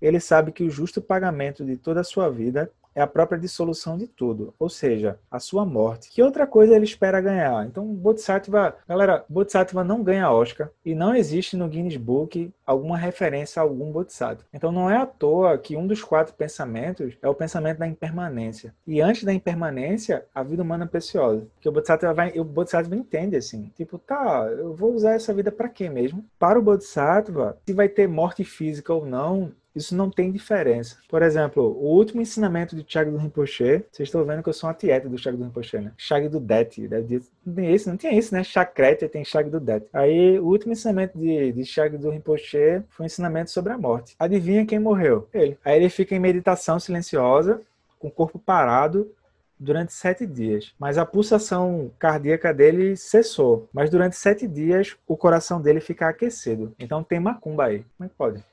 ele 0.01 0.19
sabe 0.19 0.51
que 0.51 0.65
o 0.65 0.71
justo 0.71 1.01
pagamento 1.01 1.65
de 1.65 1.77
toda 1.77 2.01
a 2.01 2.05
sua 2.05 2.29
vida 2.29 2.71
é 2.95 3.01
a 3.01 3.07
própria 3.07 3.39
dissolução 3.39 3.97
de 3.97 4.07
tudo, 4.07 4.55
ou 4.59 4.69
seja, 4.69 5.19
a 5.31 5.39
sua 5.39 5.65
morte. 5.65 6.11
Que 6.11 6.23
outra 6.23 6.47
coisa 6.47 6.75
ele 6.75 6.85
espera 6.85 7.21
ganhar? 7.21 7.67
Então, 7.67 7.87
Bodhisattva, 7.87 8.77
galera, 8.89 9.25
Bodhisattva 9.29 9.85
não 9.85 10.03
ganha 10.03 10.31
Oscar 10.31 10.71
e 10.85 10.95
não 10.95 11.15
existe 11.15 11.57
no 11.57 11.69
Guinness 11.69 11.97
Book 11.97 12.53
alguma 12.67 12.97
referência 12.97 13.61
a 13.61 13.65
algum 13.65 13.91
Bodhisattva. 13.91 14.45
Então, 14.53 14.73
não 14.73 14.91
é 14.91 14.97
à 14.97 15.07
toa 15.07 15.59
que 15.59 15.77
um 15.77 15.87
dos 15.87 16.03
quatro 16.03 16.35
pensamentos 16.35 17.17
é 17.23 17.29
o 17.29 17.35
pensamento 17.35 17.79
da 17.79 17.87
impermanência. 17.87 18.75
E 18.87 19.01
antes 19.01 19.25
da 19.25 19.33
impermanência, 19.33 20.25
a 20.35 20.43
vida 20.43 20.63
humana 20.63 20.85
é 20.85 20.89
preciosa. 20.89 21.47
Que 21.61 21.69
o 21.69 21.73
Bodhisattva 21.73 22.15
vai, 22.15 22.39
o 22.39 22.45
Bodhisattva 22.45 22.97
entende 22.97 23.37
assim, 23.37 23.71
tipo, 23.77 23.99
tá, 23.99 24.47
eu 24.51 24.75
vou 24.75 24.95
usar 24.95 25.13
essa 25.13 25.33
vida 25.35 25.51
para 25.51 25.69
quê 25.69 25.89
mesmo? 25.89 26.25
Para 26.39 26.59
o 26.59 26.63
Bodhisattva, 26.63 27.59
se 27.67 27.73
vai 27.73 27.89
ter 27.89 28.09
morte 28.09 28.45
física 28.45 28.93
ou 28.93 29.07
não, 29.07 29.53
isso 29.75 29.97
não 29.97 30.11
tem 30.11 30.31
diferença. 30.31 30.99
Por 31.09 31.23
exemplo, 31.23 31.63
o 31.63 31.97
último 31.97 32.21
ensinamento 32.21 32.77
de 32.77 32.85
Thiago 32.85 33.11
do 33.11 33.17
Rinpoche, 33.17 33.85
vocês 33.91 34.09
estão 34.09 34.25
vendo 34.25 34.43
que 34.43 34.49
eu 34.49 34.53
sou 34.53 34.69
uma 34.69 34.75
tieta 34.75 35.09
do 35.09 35.17
Thiago 35.17 35.39
do 35.39 35.45
Rinpoche, 35.45 35.79
né? 35.79 35.93
Chag 35.97 36.29
do 36.29 36.39
Det, 36.41 36.89
não 37.45 37.55
tem 37.55 37.73
esse, 37.73 37.89
não 37.89 37.97
tinha 37.97 38.17
esse, 38.17 38.33
né? 38.33 38.45
Chakrete 38.45 39.09
tem 39.09 39.25
Chag 39.25 39.49
do 39.49 39.61
Det. 39.61 39.85
Aí, 39.93 40.39
o 40.39 40.45
último 40.45 40.73
ensinamento 40.73 41.19
de, 41.19 41.53
de 41.53 42.09
Rinpoche 42.11 42.83
foi 42.91 43.05
um 43.05 43.07
ensinamento 43.07 43.51
sobre 43.51 43.73
a 43.73 43.79
morte. 43.79 44.15
Adivinha 44.19 44.67
quem 44.67 44.79
morreu? 44.79 45.29
Ele. 45.33 45.59
Aí 45.65 45.77
ele 45.77 45.89
fica 45.89 46.15
em 46.15 46.21
meditação 46.21 46.79
silenciosa, 46.79 47.61
com 47.99 48.09
o 48.09 48.11
corpo 48.11 48.39
parado, 48.39 49.11
durante 49.59 49.93
sete 49.93 50.27
dias. 50.27 50.75
Mas 50.79 50.99
a 50.99 51.07
pulsação 51.07 51.91
cardíaca 51.99 52.53
dele 52.53 52.97
cessou. 52.97 53.69
Mas 53.73 53.89
durante 53.89 54.17
sete 54.17 54.47
dias 54.47 54.97
o 55.07 55.17
coração 55.17 55.61
dele 55.61 55.81
fica 55.81 56.09
aquecido. 56.09 56.75
Então 56.79 57.03
tem 57.03 57.21
macumba 57.21 57.67
aí. 57.67 57.85
Como 57.97 58.07
é 58.07 58.09
que 58.09 58.15
pode? 58.15 58.45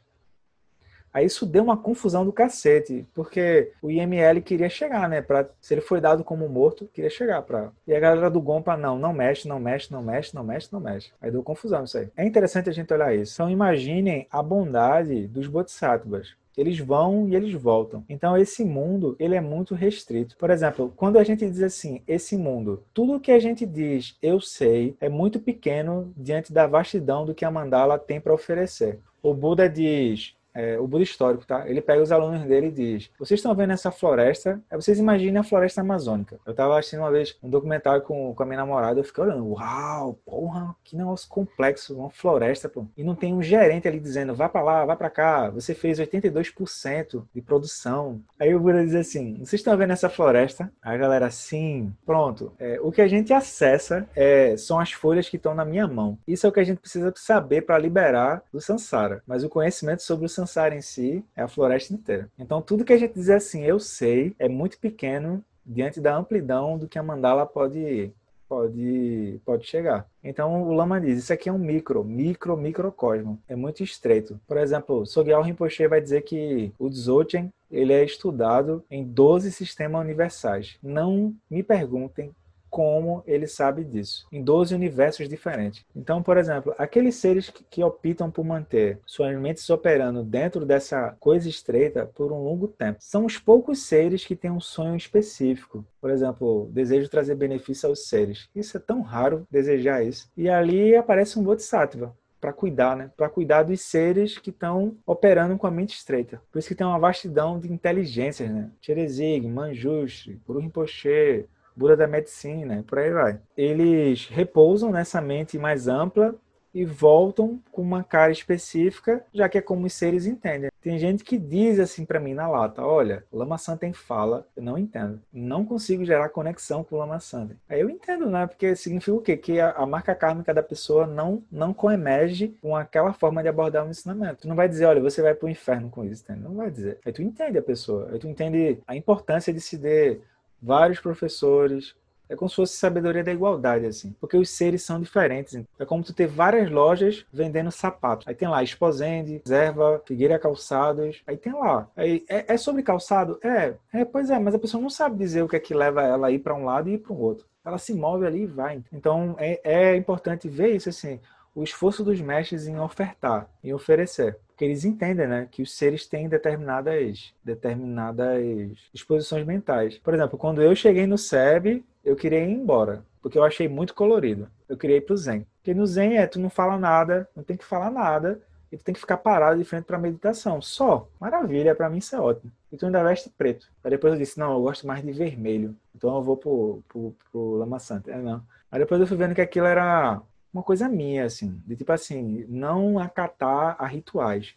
Aí 1.13 1.25
isso 1.25 1.45
deu 1.45 1.63
uma 1.63 1.77
confusão 1.77 2.25
do 2.25 2.31
cacete, 2.31 3.05
porque 3.13 3.71
o 3.81 3.89
IML 3.89 4.41
queria 4.41 4.69
chegar, 4.69 5.09
né? 5.09 5.21
Pra, 5.21 5.47
se 5.59 5.73
ele 5.73 5.81
foi 5.81 5.99
dado 5.99 6.23
como 6.23 6.47
morto, 6.47 6.89
queria 6.93 7.09
chegar 7.09 7.41
pra. 7.41 7.71
E 7.87 7.93
a 7.93 7.99
galera 7.99 8.29
do 8.29 8.41
Gompa, 8.41 8.77
não, 8.77 8.97
não 8.97 9.13
mexe, 9.13 9.47
não 9.47 9.59
mexe, 9.59 9.91
não 9.91 10.01
mexe, 10.01 10.35
não 10.35 10.43
mexe, 10.43 10.69
não 10.71 10.79
mexe. 10.79 11.11
Aí 11.21 11.31
deu 11.31 11.43
confusão 11.43 11.83
isso 11.83 11.97
aí. 11.97 12.09
É 12.15 12.25
interessante 12.25 12.69
a 12.69 12.73
gente 12.73 12.93
olhar 12.93 13.15
isso. 13.15 13.33
Então 13.33 13.49
imaginem 13.49 14.27
a 14.31 14.41
bondade 14.41 15.27
dos 15.27 15.47
bodhisattvas. 15.47 16.35
Eles 16.57 16.77
vão 16.77 17.29
e 17.29 17.35
eles 17.35 17.53
voltam. 17.53 18.03
Então 18.09 18.37
esse 18.37 18.65
mundo, 18.65 19.15
ele 19.17 19.35
é 19.35 19.39
muito 19.39 19.73
restrito. 19.73 20.35
Por 20.37 20.49
exemplo, 20.49 20.91
quando 20.95 21.17
a 21.17 21.23
gente 21.23 21.49
diz 21.49 21.63
assim, 21.63 22.01
esse 22.05 22.35
mundo, 22.35 22.83
tudo 22.93 23.19
que 23.19 23.31
a 23.31 23.39
gente 23.39 23.65
diz, 23.65 24.17
eu 24.21 24.41
sei, 24.41 24.95
é 24.99 25.07
muito 25.07 25.39
pequeno 25.39 26.11
diante 26.17 26.51
da 26.51 26.67
vastidão 26.67 27.25
do 27.25 27.33
que 27.33 27.45
a 27.45 27.51
mandala 27.51 27.97
tem 27.97 28.19
para 28.19 28.33
oferecer. 28.33 28.99
O 29.23 29.33
Buda 29.33 29.69
diz, 29.69 30.35
é, 30.53 30.79
o 30.79 30.87
Buda 30.87 31.03
histórico, 31.03 31.45
tá? 31.45 31.67
Ele 31.69 31.81
pega 31.81 32.01
os 32.01 32.11
alunos 32.11 32.43
dele 32.43 32.67
e 32.67 32.71
diz: 32.71 33.09
Vocês 33.17 33.39
estão 33.39 33.53
vendo 33.55 33.73
essa 33.73 33.91
floresta? 33.91 34.61
Aí 34.69 34.79
vocês 34.79 34.99
imaginem 34.99 35.37
a 35.37 35.43
floresta 35.43 35.81
amazônica. 35.81 36.39
Eu 36.45 36.53
tava 36.53 36.77
assistindo 36.77 36.99
uma 36.99 37.11
vez 37.11 37.37
um 37.41 37.49
documentário 37.49 38.01
com, 38.01 38.33
com 38.33 38.43
a 38.43 38.45
minha 38.45 38.57
namorada, 38.57 38.99
eu 38.99 39.03
fiquei 39.03 39.23
olhando: 39.23 39.51
Uau, 39.51 40.19
porra, 40.25 40.75
que 40.83 40.95
negócio 40.95 41.29
complexo, 41.29 41.97
uma 41.97 42.09
floresta, 42.09 42.67
pô. 42.67 42.85
E 42.97 43.03
não 43.03 43.15
tem 43.15 43.33
um 43.33 43.41
gerente 43.41 43.87
ali 43.87 43.99
dizendo: 43.99 44.33
Vá 44.33 44.49
para 44.49 44.61
lá, 44.61 44.85
vá 44.85 44.95
para 44.95 45.09
cá, 45.09 45.49
você 45.49 45.73
fez 45.73 45.99
82% 45.99 47.23
de 47.33 47.41
produção. 47.41 48.21
Aí 48.39 48.53
o 48.53 48.59
Buda 48.59 48.83
diz 48.83 48.95
assim: 48.95 49.37
Vocês 49.37 49.59
estão 49.59 49.77
vendo 49.77 49.93
essa 49.93 50.09
floresta? 50.09 50.71
Aí 50.81 50.95
a 50.95 50.97
galera, 50.97 51.29
sim, 51.29 51.93
pronto. 52.05 52.51
É, 52.59 52.79
o 52.81 52.91
que 52.91 53.01
a 53.01 53.07
gente 53.07 53.33
acessa 53.33 54.07
é, 54.15 54.57
são 54.57 54.79
as 54.79 54.91
folhas 54.91 55.29
que 55.29 55.37
estão 55.37 55.53
na 55.53 55.65
minha 55.65 55.87
mão. 55.87 56.17
Isso 56.27 56.45
é 56.45 56.49
o 56.49 56.51
que 56.51 56.59
a 56.59 56.63
gente 56.63 56.79
precisa 56.79 57.13
saber 57.15 57.61
para 57.61 57.77
liberar 57.77 58.41
do 58.51 58.59
Sansara. 58.59 59.21
Mas 59.27 59.43
o 59.43 59.49
conhecimento 59.49 60.03
sobre 60.03 60.25
o 60.25 60.29
Sansara 60.39 60.75
em 60.75 60.81
si 60.81 61.23
é 61.35 61.41
a 61.41 61.47
floresta 61.47 61.93
inteira. 61.93 62.29
Então, 62.37 62.61
tudo 62.61 62.85
que 62.85 62.93
a 62.93 62.97
gente 62.97 63.13
diz 63.13 63.29
assim, 63.29 63.63
eu 63.63 63.79
sei, 63.79 64.35
é 64.39 64.47
muito 64.47 64.79
pequeno 64.79 65.43
diante 65.65 65.99
da 65.99 66.15
amplidão 66.15 66.77
do 66.77 66.87
que 66.87 66.97
a 66.97 67.03
mandala 67.03 67.45
pode 67.45 68.11
pode 68.47 69.39
pode 69.45 69.67
chegar. 69.67 70.07
Então 70.23 70.63
o 70.63 70.73
Lama 70.73 70.99
diz, 70.99 71.19
isso 71.19 71.31
aqui 71.31 71.47
é 71.47 71.53
um 71.53 71.59
micro, 71.59 72.03
micro, 72.03 72.57
microcosmo, 72.57 73.39
é 73.47 73.55
muito 73.55 73.83
estreito. 73.83 74.41
Por 74.47 74.57
exemplo, 74.57 75.05
Sogyal 75.05 75.43
Rinpoche 75.43 75.87
vai 75.87 76.01
dizer 76.01 76.23
que 76.23 76.73
o 76.79 76.89
Dzogchen, 76.89 77.53
ele 77.69 77.93
é 77.93 78.03
estudado 78.03 78.83
em 78.89 79.03
12 79.03 79.51
sistemas 79.51 80.01
universais. 80.01 80.79
Não 80.81 81.35
me 81.47 81.61
perguntem 81.61 82.31
como 82.69 83.23
ele 83.25 83.47
sabe 83.47 83.83
disso, 83.83 84.27
em 84.31 84.43
12 84.43 84.75
universos 84.75 85.27
diferentes. 85.27 85.83
Então, 85.95 86.21
por 86.21 86.37
exemplo, 86.37 86.73
aqueles 86.77 87.15
seres 87.15 87.49
que, 87.49 87.63
que 87.63 87.83
optam 87.83 88.29
por 88.29 88.45
manter 88.45 88.99
suas 89.05 89.35
mentes 89.37 89.69
operando 89.69 90.23
dentro 90.23 90.65
dessa 90.65 91.15
coisa 91.19 91.49
estreita 91.49 92.05
por 92.05 92.31
um 92.31 92.43
longo 92.43 92.67
tempo, 92.67 92.99
são 93.01 93.25
os 93.25 93.37
poucos 93.37 93.79
seres 93.83 94.25
que 94.25 94.35
têm 94.35 94.51
um 94.51 94.59
sonho 94.59 94.95
específico. 94.95 95.85
Por 95.99 96.09
exemplo, 96.09 96.69
desejo 96.71 97.09
trazer 97.09 97.35
benefício 97.35 97.89
aos 97.89 98.07
seres. 98.07 98.49
Isso 98.55 98.77
é 98.77 98.79
tão 98.79 99.01
raro 99.01 99.45
desejar 99.49 100.03
isso. 100.03 100.29
E 100.35 100.49
ali 100.49 100.95
aparece 100.95 101.37
um 101.37 101.43
Bodhisattva, 101.43 102.15
para 102.39 102.53
cuidar, 102.53 102.95
né? 102.95 103.11
Para 103.15 103.29
cuidar 103.29 103.63
dos 103.63 103.81
seres 103.81 104.37
que 104.37 104.49
estão 104.49 104.95
operando 105.05 105.57
com 105.57 105.67
a 105.67 105.71
mente 105.71 105.95
estreita. 105.95 106.41
Por 106.51 106.59
isso 106.59 106.67
que 106.67 106.75
tem 106.75 106.87
uma 106.87 106.99
vastidão 106.99 107.59
de 107.59 107.71
inteligências, 107.71 108.49
né? 108.49 108.71
Cherezig, 108.81 109.47
Manjushri, 109.47 110.39
Guru 110.47 110.59
Rinpoche, 110.59 111.45
Buda 111.79 111.95
da 111.95 112.07
medicina, 112.07 112.83
por 112.85 112.99
aí 112.99 113.09
vai. 113.09 113.39
Eles 113.55 114.27
repousam 114.27 114.91
nessa 114.91 115.21
mente 115.21 115.57
mais 115.57 115.87
ampla 115.87 116.35
e 116.73 116.83
voltam 116.85 117.59
com 117.71 117.81
uma 117.81 118.03
cara 118.03 118.33
específica, 118.33 119.25
já 119.33 119.47
que 119.47 119.57
é 119.57 119.61
como 119.61 119.85
os 119.85 119.93
seres 119.93 120.25
entendem. 120.25 120.69
Tem 120.81 120.99
gente 120.99 121.23
que 121.23 121.37
diz 121.37 121.79
assim 121.79 122.05
para 122.05 122.19
mim 122.19 122.33
na 122.33 122.47
lata: 122.47 122.81
olha, 122.81 123.23
Lama 123.31 123.57
Santen 123.57 123.93
fala, 123.93 124.45
eu 124.57 124.61
não 124.61 124.77
entendo. 124.77 125.21
Não 125.31 125.65
consigo 125.65 126.03
gerar 126.03 126.29
conexão 126.29 126.83
com 126.83 126.95
o 126.95 126.99
Lama 126.99 127.19
Santen. 127.21 127.57
Aí 127.67 127.79
eu 127.79 127.89
entendo, 127.89 128.29
né? 128.29 128.45
Porque 128.45 128.75
significa 128.75 129.15
o 129.15 129.21
quê? 129.21 129.37
Que 129.37 129.59
a, 129.59 129.71
a 129.71 129.85
marca 129.85 130.13
kármica 130.13 130.53
da 130.53 130.61
pessoa 130.61 131.07
não, 131.07 131.41
não 131.51 131.73
coemerge 131.73 132.55
com 132.61 132.75
aquela 132.75 133.13
forma 133.13 133.41
de 133.41 133.47
abordar 133.47 133.85
o 133.85 133.89
ensinamento. 133.89 134.41
Tu 134.41 134.47
não 134.47 134.55
vai 134.55 134.67
dizer, 134.67 134.85
olha, 134.85 135.01
você 135.01 135.21
vai 135.21 135.33
pro 135.33 135.49
inferno 135.49 135.89
com 135.89 136.03
isso, 136.03 136.23
entende? 136.23 136.43
Não 136.43 136.55
vai 136.55 136.69
dizer. 136.69 136.99
Aí 137.05 137.13
tu 137.13 137.21
entende 137.21 137.57
a 137.57 137.63
pessoa, 137.63 138.09
aí 138.11 138.19
tu 138.19 138.27
entende 138.27 138.79
a 138.85 138.95
importância 138.95 139.53
de 139.53 139.61
se 139.61 139.77
ter 139.77 140.21
vários 140.61 140.99
professores. 140.99 141.95
É 142.27 142.35
como 142.35 142.47
se 142.47 142.55
fosse 142.55 142.77
sabedoria 142.77 143.23
da 143.23 143.33
igualdade, 143.33 143.87
assim. 143.87 144.15
Porque 144.19 144.37
os 144.37 144.51
seres 144.51 144.83
são 144.83 145.01
diferentes. 145.01 145.59
É 145.79 145.85
como 145.85 146.03
tu 146.03 146.13
ter 146.13 146.27
várias 146.27 146.69
lojas 146.69 147.25
vendendo 147.33 147.71
sapatos. 147.71 148.27
Aí 148.27 148.35
tem 148.35 148.47
lá 148.47 148.61
Esposende, 148.61 149.41
Reserva, 149.43 149.99
Figueira 150.05 150.37
Calçados. 150.37 151.23
Aí 151.25 151.35
tem 151.37 151.53
lá. 151.53 151.89
Aí, 151.97 152.23
é, 152.29 152.53
é, 152.53 152.57
sobre 152.57 152.83
calçado? 152.83 153.39
É, 153.43 153.73
é, 153.91 154.05
pois 154.05 154.29
é, 154.29 154.37
mas 154.37 154.53
a 154.53 154.59
pessoa 154.59 154.81
não 154.81 154.91
sabe 154.91 155.17
dizer 155.17 155.41
o 155.41 155.47
que 155.47 155.55
é 155.55 155.59
que 155.59 155.73
leva 155.73 156.03
ela 156.03 156.27
a 156.27 156.31
ir 156.31 156.39
para 156.39 156.53
um 156.53 156.65
lado 156.65 156.87
e 156.87 156.93
ir 156.93 156.99
para 156.99 157.13
o 157.13 157.19
outro. 157.19 157.47
Ela 157.65 157.79
se 157.79 157.95
move 157.95 158.25
ali 158.25 158.43
e 158.43 158.47
vai. 158.47 158.83
Então 158.93 159.35
é, 159.39 159.59
é 159.63 159.95
importante 159.95 160.47
ver 160.47 160.75
isso 160.75 160.89
assim 160.89 161.19
o 161.59 161.63
esforço 161.63 162.03
dos 162.03 162.21
mestres 162.21 162.67
em 162.67 162.79
ofertar, 162.79 163.49
em 163.63 163.73
oferecer. 163.73 164.37
Porque 164.59 164.65
eles 164.65 164.83
entendem 164.83 165.25
né, 165.25 165.47
que 165.49 165.61
os 165.61 165.73
seres 165.73 166.05
têm 166.05 166.27
determinadas, 166.27 167.33
determinadas 167.41 168.77
disposições 168.93 169.45
mentais. 169.45 169.97
Por 169.99 170.13
exemplo, 170.13 170.37
quando 170.37 170.61
eu 170.61 170.75
cheguei 170.75 171.07
no 171.07 171.17
SEB, 171.17 171.81
eu 172.03 172.13
queria 172.13 172.43
ir 172.43 172.51
embora, 172.51 173.05
porque 173.21 173.37
eu 173.37 173.43
achei 173.45 173.69
muito 173.69 173.93
colorido. 173.93 174.49
Eu 174.67 174.75
queria 174.75 174.97
ir 174.97 175.01
para 175.05 175.13
o 175.13 175.17
Zen. 175.17 175.47
Porque 175.59 175.73
no 175.73 175.87
Zen 175.87 176.17
é, 176.17 176.27
tu 176.27 176.41
não 176.41 176.49
fala 176.49 176.77
nada, 176.77 177.25
não 177.33 177.41
tem 177.41 177.55
que 177.55 177.63
falar 177.63 177.89
nada, 177.89 178.41
e 178.69 178.75
tu 178.75 178.83
tem 178.83 178.93
que 178.93 178.99
ficar 178.99 179.15
parado 179.15 179.57
de 179.57 179.63
frente 179.63 179.85
para 179.85 179.97
meditação. 179.97 180.61
Só. 180.61 181.07
Maravilha, 181.21 181.73
para 181.73 181.89
mim 181.89 181.99
isso 181.99 182.17
é 182.17 182.19
ótimo. 182.19 182.51
E 182.69 182.75
tu 182.75 182.85
ainda 182.85 183.01
veste 183.01 183.29
preto. 183.29 183.71
Aí 183.81 183.91
depois 183.91 184.11
eu 184.11 184.19
disse, 184.19 184.37
não, 184.37 184.51
eu 184.51 184.61
gosto 184.61 184.85
mais 184.85 185.01
de 185.01 185.13
vermelho. 185.13 185.73
Então 185.95 186.13
eu 186.17 186.21
vou 186.21 186.35
pro, 186.35 186.83
pro, 186.89 187.15
pro 187.31 187.51
Lama 187.51 187.79
Santa. 187.79 188.11
É, 188.11 188.17
não. 188.17 188.43
Aí 188.69 188.79
depois 188.79 188.99
eu 188.99 189.07
fui 189.07 189.15
vendo 189.15 189.33
que 189.33 189.41
aquilo 189.41 189.67
era 189.67 190.21
uma 190.53 190.63
coisa 190.63 190.89
minha, 190.89 191.25
assim, 191.25 191.61
de 191.65 191.75
tipo 191.75 191.91
assim, 191.91 192.45
não 192.47 192.97
acatar 192.99 193.75
a 193.79 193.85
rituais. 193.85 194.55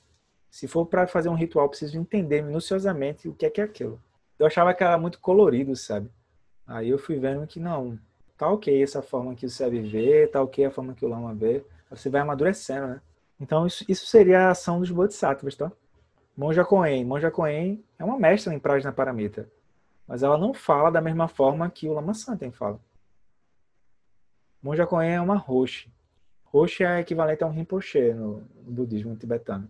Se 0.50 0.66
for 0.68 0.86
para 0.86 1.06
fazer 1.06 1.28
um 1.28 1.34
ritual, 1.34 1.68
preciso 1.68 1.98
entender 1.98 2.42
minuciosamente 2.42 3.28
o 3.28 3.34
que 3.34 3.46
é 3.46 3.50
que 3.50 3.60
é 3.60 3.64
aquilo. 3.64 4.00
Eu 4.38 4.46
achava 4.46 4.74
que 4.74 4.82
era 4.82 4.98
muito 4.98 5.20
colorido, 5.20 5.74
sabe? 5.76 6.10
Aí 6.66 6.88
eu 6.88 6.98
fui 6.98 7.18
vendo 7.18 7.46
que 7.46 7.60
não, 7.60 7.98
tá 8.36 8.48
ok 8.48 8.82
essa 8.82 9.02
forma 9.02 9.34
que 9.34 9.48
você 9.48 9.68
vê, 9.68 10.26
tá 10.26 10.42
ok 10.42 10.64
a 10.64 10.70
forma 10.70 10.94
que 10.94 11.04
o 11.04 11.08
Lama 11.08 11.34
vê. 11.34 11.64
Você 11.90 12.10
vai 12.10 12.20
amadurecendo, 12.20 12.88
né? 12.88 13.00
Então 13.40 13.66
isso, 13.66 13.84
isso 13.88 14.06
seria 14.06 14.48
a 14.48 14.50
ação 14.50 14.80
dos 14.80 14.90
Bodhisattvas, 14.90 15.56
tá? 15.56 15.70
Monja 16.36 16.64
Koen. 16.64 17.04
Monja 17.04 17.30
Koen 17.30 17.84
é 17.98 18.04
uma 18.04 18.18
mestra 18.18 18.54
em 18.54 18.58
Prajna 18.58 18.92
Paramita. 18.92 19.48
Mas 20.06 20.22
ela 20.22 20.36
não 20.36 20.52
fala 20.52 20.90
da 20.90 21.00
mesma 21.00 21.28
forma 21.28 21.68
que 21.70 21.88
o 21.88 21.92
Lama 21.92 22.14
Santen 22.14 22.50
fala. 22.50 22.80
Monja 24.62 24.86
Koen 24.86 25.14
é 25.14 25.20
uma 25.20 25.36
Roshi. 25.36 25.92
Roshi 26.44 26.84
é 26.84 27.00
equivalente 27.00 27.42
a 27.42 27.46
um 27.46 27.50
Rinpoche 27.50 28.12
no, 28.12 28.42
budismo 28.64 29.16
tibetano. 29.16 29.68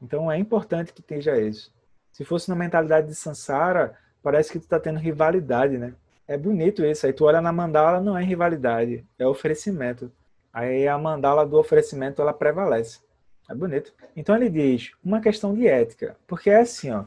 Então 0.00 0.30
é 0.30 0.36
importante 0.36 0.92
que 0.92 1.00
esteja 1.00 1.38
isso. 1.38 1.72
Se 2.10 2.24
fosse 2.24 2.48
na 2.48 2.56
mentalidade 2.56 3.06
de 3.06 3.14
Sansara, 3.14 3.96
parece 4.20 4.50
que 4.50 4.58
tu 4.58 4.64
está 4.64 4.80
tendo 4.80 4.98
rivalidade, 4.98 5.78
né? 5.78 5.94
É 6.26 6.36
bonito 6.36 6.84
isso. 6.84 7.06
Aí 7.06 7.12
tu 7.12 7.24
olha 7.24 7.40
na 7.40 7.52
mandala, 7.52 8.00
não 8.00 8.18
é 8.18 8.24
rivalidade, 8.24 9.06
é 9.16 9.24
oferecimento. 9.24 10.10
Aí 10.52 10.88
a 10.88 10.98
mandala 10.98 11.46
do 11.46 11.56
oferecimento 11.56 12.20
ela 12.20 12.32
prevalece. 12.32 12.98
É 13.48 13.54
bonito. 13.54 13.94
Então 14.16 14.34
ele 14.34 14.50
diz 14.50 14.90
uma 15.04 15.20
questão 15.20 15.54
de 15.54 15.68
ética, 15.68 16.16
porque 16.26 16.50
é 16.50 16.60
assim, 16.60 16.90
ó. 16.90 17.04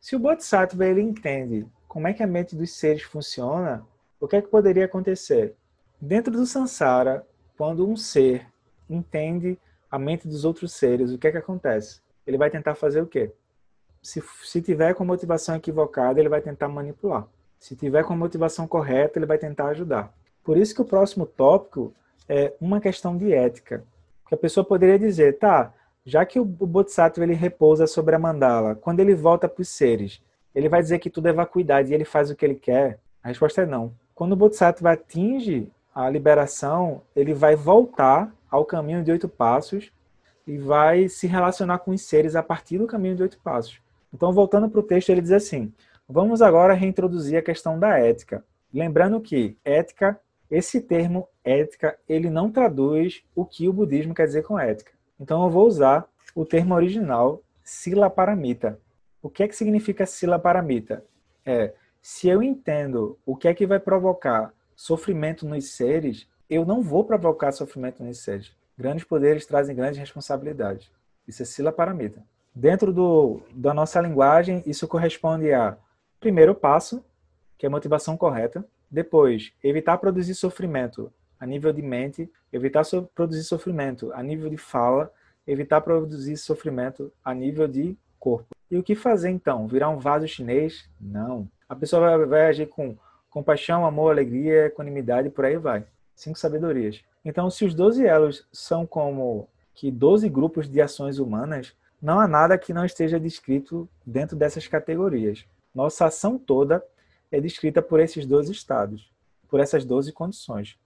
Se 0.00 0.16
o 0.16 0.18
Bodhisattva 0.18 0.86
ele 0.86 1.02
entende 1.02 1.66
como 1.86 2.08
é 2.08 2.14
que 2.14 2.22
a 2.22 2.26
mente 2.26 2.56
dos 2.56 2.72
seres 2.72 3.02
funciona, 3.02 3.84
o 4.18 4.26
que 4.26 4.36
é 4.36 4.42
que 4.42 4.48
poderia 4.48 4.86
acontecer? 4.86 5.54
Dentro 6.00 6.32
do 6.32 6.46
Sansara, 6.46 7.26
quando 7.56 7.88
um 7.88 7.96
ser 7.96 8.46
entende 8.88 9.58
a 9.90 9.98
mente 9.98 10.28
dos 10.28 10.44
outros 10.44 10.72
seres, 10.72 11.10
o 11.12 11.18
que 11.18 11.26
é 11.26 11.32
que 11.32 11.38
acontece? 11.38 12.00
Ele 12.24 12.38
vai 12.38 12.50
tentar 12.50 12.76
fazer 12.76 13.00
o 13.00 13.06
quê? 13.06 13.32
Se, 14.00 14.22
se 14.44 14.62
tiver 14.62 14.94
com 14.94 15.04
motivação 15.04 15.56
equivocada, 15.56 16.20
ele 16.20 16.28
vai 16.28 16.40
tentar 16.40 16.68
manipular. 16.68 17.26
Se 17.58 17.74
tiver 17.74 18.04
com 18.04 18.12
a 18.12 18.16
motivação 18.16 18.68
correta, 18.68 19.18
ele 19.18 19.26
vai 19.26 19.38
tentar 19.38 19.68
ajudar. 19.68 20.14
Por 20.44 20.56
isso 20.56 20.72
que 20.72 20.80
o 20.80 20.84
próximo 20.84 21.26
tópico 21.26 21.92
é 22.28 22.54
uma 22.60 22.80
questão 22.80 23.16
de 23.16 23.32
ética. 23.32 23.82
Que 24.28 24.34
a 24.36 24.38
pessoa 24.38 24.64
poderia 24.64 24.98
dizer, 24.98 25.38
tá, 25.38 25.74
já 26.04 26.24
que 26.24 26.38
o 26.38 26.44
Bodhisattva 26.44 27.24
ele 27.24 27.34
repousa 27.34 27.88
sobre 27.88 28.14
a 28.14 28.18
mandala, 28.20 28.76
quando 28.76 29.00
ele 29.00 29.16
volta 29.16 29.48
para 29.48 29.62
os 29.62 29.68
seres, 29.68 30.22
ele 30.54 30.68
vai 30.68 30.80
dizer 30.80 31.00
que 31.00 31.10
tudo 31.10 31.26
é 31.26 31.32
vacuidade 31.32 31.90
e 31.90 31.94
ele 31.94 32.04
faz 32.04 32.30
o 32.30 32.36
que 32.36 32.44
ele 32.44 32.54
quer? 32.54 33.00
A 33.22 33.28
resposta 33.28 33.62
é 33.62 33.66
não. 33.66 33.92
Quando 34.14 34.32
o 34.32 34.36
Bodhisattva 34.36 34.92
atinge 34.92 35.70
a 35.98 36.08
liberação, 36.08 37.02
ele 37.16 37.34
vai 37.34 37.56
voltar 37.56 38.32
ao 38.48 38.64
caminho 38.64 39.02
de 39.02 39.10
oito 39.10 39.28
passos 39.28 39.90
e 40.46 40.56
vai 40.56 41.08
se 41.08 41.26
relacionar 41.26 41.80
com 41.80 41.90
os 41.90 42.02
seres 42.02 42.36
a 42.36 42.42
partir 42.42 42.78
do 42.78 42.86
caminho 42.86 43.16
de 43.16 43.22
oito 43.22 43.40
passos. 43.40 43.80
Então, 44.14 44.32
voltando 44.32 44.68
para 44.68 44.78
o 44.78 44.82
texto, 44.84 45.10
ele 45.10 45.20
diz 45.20 45.32
assim: 45.32 45.72
vamos 46.08 46.40
agora 46.40 46.72
reintroduzir 46.72 47.36
a 47.36 47.42
questão 47.42 47.80
da 47.80 47.98
ética. 47.98 48.44
Lembrando 48.72 49.20
que 49.20 49.56
ética, 49.64 50.20
esse 50.48 50.80
termo 50.80 51.28
ética, 51.42 51.98
ele 52.08 52.30
não 52.30 52.48
traduz 52.48 53.24
o 53.34 53.44
que 53.44 53.68
o 53.68 53.72
budismo 53.72 54.14
quer 54.14 54.26
dizer 54.26 54.44
com 54.44 54.56
ética. 54.56 54.92
Então, 55.18 55.42
eu 55.42 55.50
vou 55.50 55.66
usar 55.66 56.08
o 56.32 56.44
termo 56.44 56.76
original 56.76 57.42
sila 57.64 58.08
paramita. 58.08 58.78
O 59.20 59.28
que 59.28 59.42
é 59.42 59.48
que 59.48 59.56
significa 59.56 60.06
sila 60.06 60.38
paramita? 60.38 61.04
É, 61.44 61.74
se 62.00 62.28
eu 62.28 62.40
entendo 62.40 63.18
o 63.26 63.34
que 63.34 63.48
é 63.48 63.52
que 63.52 63.66
vai 63.66 63.80
provocar 63.80 64.54
sofrimento 64.78 65.44
nos 65.44 65.72
seres, 65.72 66.28
eu 66.48 66.64
não 66.64 66.80
vou 66.80 67.04
provocar 67.04 67.50
sofrimento 67.50 68.00
nos 68.04 68.20
seres. 68.20 68.52
Grandes 68.78 69.02
poderes 69.02 69.44
trazem 69.44 69.74
grandes 69.74 69.98
responsabilidades. 69.98 70.88
Isso 71.26 71.42
é 71.42 71.44
sila 71.44 71.72
paramita. 71.72 72.22
Dentro 72.54 72.92
do, 72.92 73.42
da 73.52 73.74
nossa 73.74 74.00
linguagem, 74.00 74.62
isso 74.64 74.86
corresponde 74.86 75.52
a 75.52 75.76
primeiro 76.20 76.54
passo, 76.54 77.04
que 77.58 77.66
é 77.66 77.68
a 77.68 77.70
motivação 77.70 78.16
correta. 78.16 78.64
Depois, 78.88 79.52
evitar 79.64 79.98
produzir 79.98 80.36
sofrimento 80.36 81.12
a 81.40 81.44
nível 81.44 81.72
de 81.72 81.82
mente, 81.82 82.30
evitar 82.52 82.84
so, 82.84 83.10
produzir 83.16 83.42
sofrimento 83.42 84.12
a 84.12 84.22
nível 84.22 84.48
de 84.48 84.56
fala, 84.56 85.12
evitar 85.44 85.80
produzir 85.80 86.36
sofrimento 86.36 87.12
a 87.24 87.34
nível 87.34 87.66
de 87.66 87.98
corpo. 88.16 88.54
E 88.70 88.78
o 88.78 88.82
que 88.84 88.94
fazer 88.94 89.30
então? 89.30 89.66
Virar 89.66 89.88
um 89.88 89.98
vaso 89.98 90.28
chinês? 90.28 90.88
Não. 91.00 91.48
A 91.68 91.74
pessoa 91.74 92.16
vai, 92.16 92.26
vai 92.26 92.46
agir 92.46 92.66
com 92.66 92.96
compaixão, 93.38 93.86
amor, 93.86 94.10
alegria, 94.10 94.66
equanimidade, 94.66 95.30
por 95.30 95.44
aí 95.44 95.56
vai. 95.56 95.84
Cinco 96.12 96.36
sabedorias. 96.38 97.02
Então, 97.24 97.48
se 97.48 97.64
os 97.64 97.72
12 97.72 98.04
elos 98.04 98.44
são 98.52 98.84
como 98.84 99.48
que 99.72 99.92
12 99.92 100.28
grupos 100.28 100.68
de 100.68 100.80
ações 100.80 101.20
humanas, 101.20 101.72
não 102.02 102.18
há 102.18 102.26
nada 102.26 102.58
que 102.58 102.72
não 102.72 102.84
esteja 102.84 103.18
descrito 103.20 103.88
dentro 104.04 104.36
dessas 104.36 104.66
categorias. 104.66 105.44
Nossa 105.72 106.06
ação 106.06 106.36
toda 106.36 106.84
é 107.30 107.40
descrita 107.40 107.80
por 107.80 108.00
esses 108.00 108.26
12 108.26 108.50
estados, 108.50 109.08
por 109.48 109.60
essas 109.60 109.84
12 109.84 110.12
condições. 110.12 110.76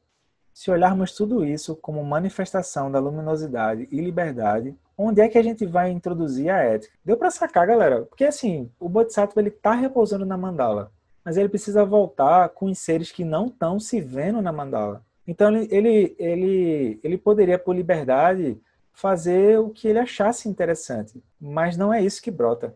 Se 0.53 0.71
olharmos 0.71 1.13
tudo 1.13 1.43
isso 1.47 1.75
como 1.77 2.05
manifestação 2.05 2.91
da 2.91 3.01
luminosidade 3.01 3.89
e 3.91 3.99
liberdade, 3.99 4.77
onde 4.97 5.23
é 5.23 5.29
que 5.29 5.39
a 5.39 5.43
gente 5.43 5.65
vai 5.65 5.91
introduzir 5.91 6.51
a 6.51 6.59
ética? 6.59 6.93
Deu 7.03 7.17
para 7.17 7.31
sacar, 7.31 7.67
galera? 7.67 8.03
Porque 8.03 8.25
assim, 8.25 8.71
o 8.79 8.91
Bodhisattva 8.91 9.41
ele 9.41 9.51
tá 9.51 9.73
repousando 9.73 10.27
na 10.27 10.37
mandala, 10.37 10.93
mas 11.25 11.37
ele 11.37 11.49
precisa 11.49 11.85
voltar 11.85 12.49
com 12.51 12.67
os 12.67 12.79
seres 12.79 13.13
que 13.13 13.25
não 13.25 13.47
estão 13.47 13.79
se 13.79 14.01
vendo 14.01 14.43
na 14.43 14.53
mandala. 14.53 15.05
Então 15.27 15.55
ele, 15.57 16.17
ele, 16.19 17.01
ele, 17.03 17.19
poderia, 17.19 17.59
por 17.59 17.75
liberdade, 17.75 18.59
fazer 18.93 19.59
o 19.59 19.71
que 19.71 19.89
ele 19.89 19.99
achasse 19.99 20.49
interessante, 20.49 21.23
mas 21.41 21.77
não 21.77 21.95
é 21.95 22.03
isso 22.03 22.23
que 22.23 22.31
brota. 22.31 22.75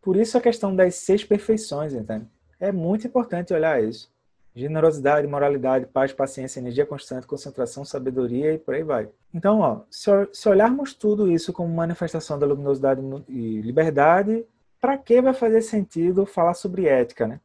Por 0.00 0.16
isso 0.16 0.38
a 0.38 0.40
questão 0.40 0.74
das 0.74 0.94
seis 0.94 1.24
perfeições, 1.24 1.92
entende? 1.92 2.26
É 2.60 2.72
muito 2.72 3.06
importante 3.06 3.52
olhar 3.52 3.82
isso. 3.82 4.10
Generosidade, 4.54 5.26
moralidade, 5.26 5.86
paz, 5.86 6.12
paciência, 6.12 6.58
energia 6.58 6.86
constante, 6.86 7.26
concentração, 7.26 7.84
sabedoria 7.84 8.54
e 8.54 8.58
por 8.58 8.74
aí 8.74 8.82
vai. 8.82 9.08
Então, 9.32 9.60
ó, 9.60 9.82
se, 9.90 10.10
se 10.32 10.48
olharmos 10.48 10.94
tudo 10.94 11.30
isso 11.30 11.52
como 11.52 11.72
manifestação 11.72 12.38
da 12.38 12.46
luminosidade 12.46 13.00
e 13.28 13.60
liberdade, 13.60 14.44
para 14.80 14.96
que 14.96 15.20
vai 15.20 15.34
fazer 15.34 15.60
sentido 15.60 16.24
falar 16.24 16.54
sobre 16.54 16.86
ética, 16.86 17.26
né? 17.26 17.40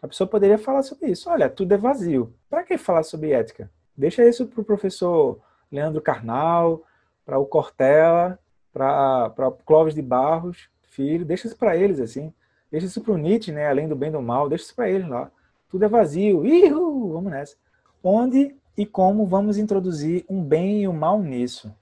A 0.00 0.08
pessoa 0.08 0.28
poderia 0.28 0.58
falar 0.58 0.82
sobre 0.82 1.10
isso. 1.10 1.28
Olha, 1.28 1.48
tudo 1.48 1.72
é 1.72 1.76
vazio. 1.76 2.32
Para 2.48 2.62
que 2.62 2.78
falar 2.78 3.02
sobre 3.02 3.32
ética? 3.32 3.70
Deixa 3.96 4.26
isso 4.26 4.46
para 4.46 4.60
o 4.60 4.64
professor 4.64 5.40
Leandro 5.70 6.00
Carnal, 6.00 6.84
para 7.26 7.38
o 7.38 7.46
Cortella, 7.46 8.38
para 8.72 9.48
o 9.48 9.52
Clóvis 9.64 9.94
de 9.94 10.02
Barros, 10.02 10.68
filho. 10.82 11.24
Deixa 11.24 11.48
isso 11.48 11.56
para 11.56 11.76
eles, 11.76 11.98
assim. 12.00 12.32
Deixa 12.70 12.86
isso 12.86 13.00
para 13.00 13.12
o 13.12 13.18
Nietzsche, 13.18 13.50
né? 13.50 13.68
Além 13.68 13.88
do 13.88 13.96
bem 13.96 14.10
e 14.10 14.12
do 14.12 14.22
mal. 14.22 14.48
Deixa 14.48 14.64
isso 14.64 14.74
para 14.74 14.88
eles 14.88 15.08
lá. 15.08 15.30
Tudo 15.68 15.84
é 15.84 15.88
vazio. 15.88 16.46
Ihu! 16.46 17.12
Vamos 17.12 17.32
nessa. 17.32 17.56
Onde 18.02 18.54
e 18.76 18.86
como 18.86 19.26
vamos 19.26 19.58
introduzir 19.58 20.24
um 20.28 20.42
bem 20.42 20.82
e 20.82 20.88
um 20.88 20.92
mal 20.92 21.20
nisso? 21.20 21.74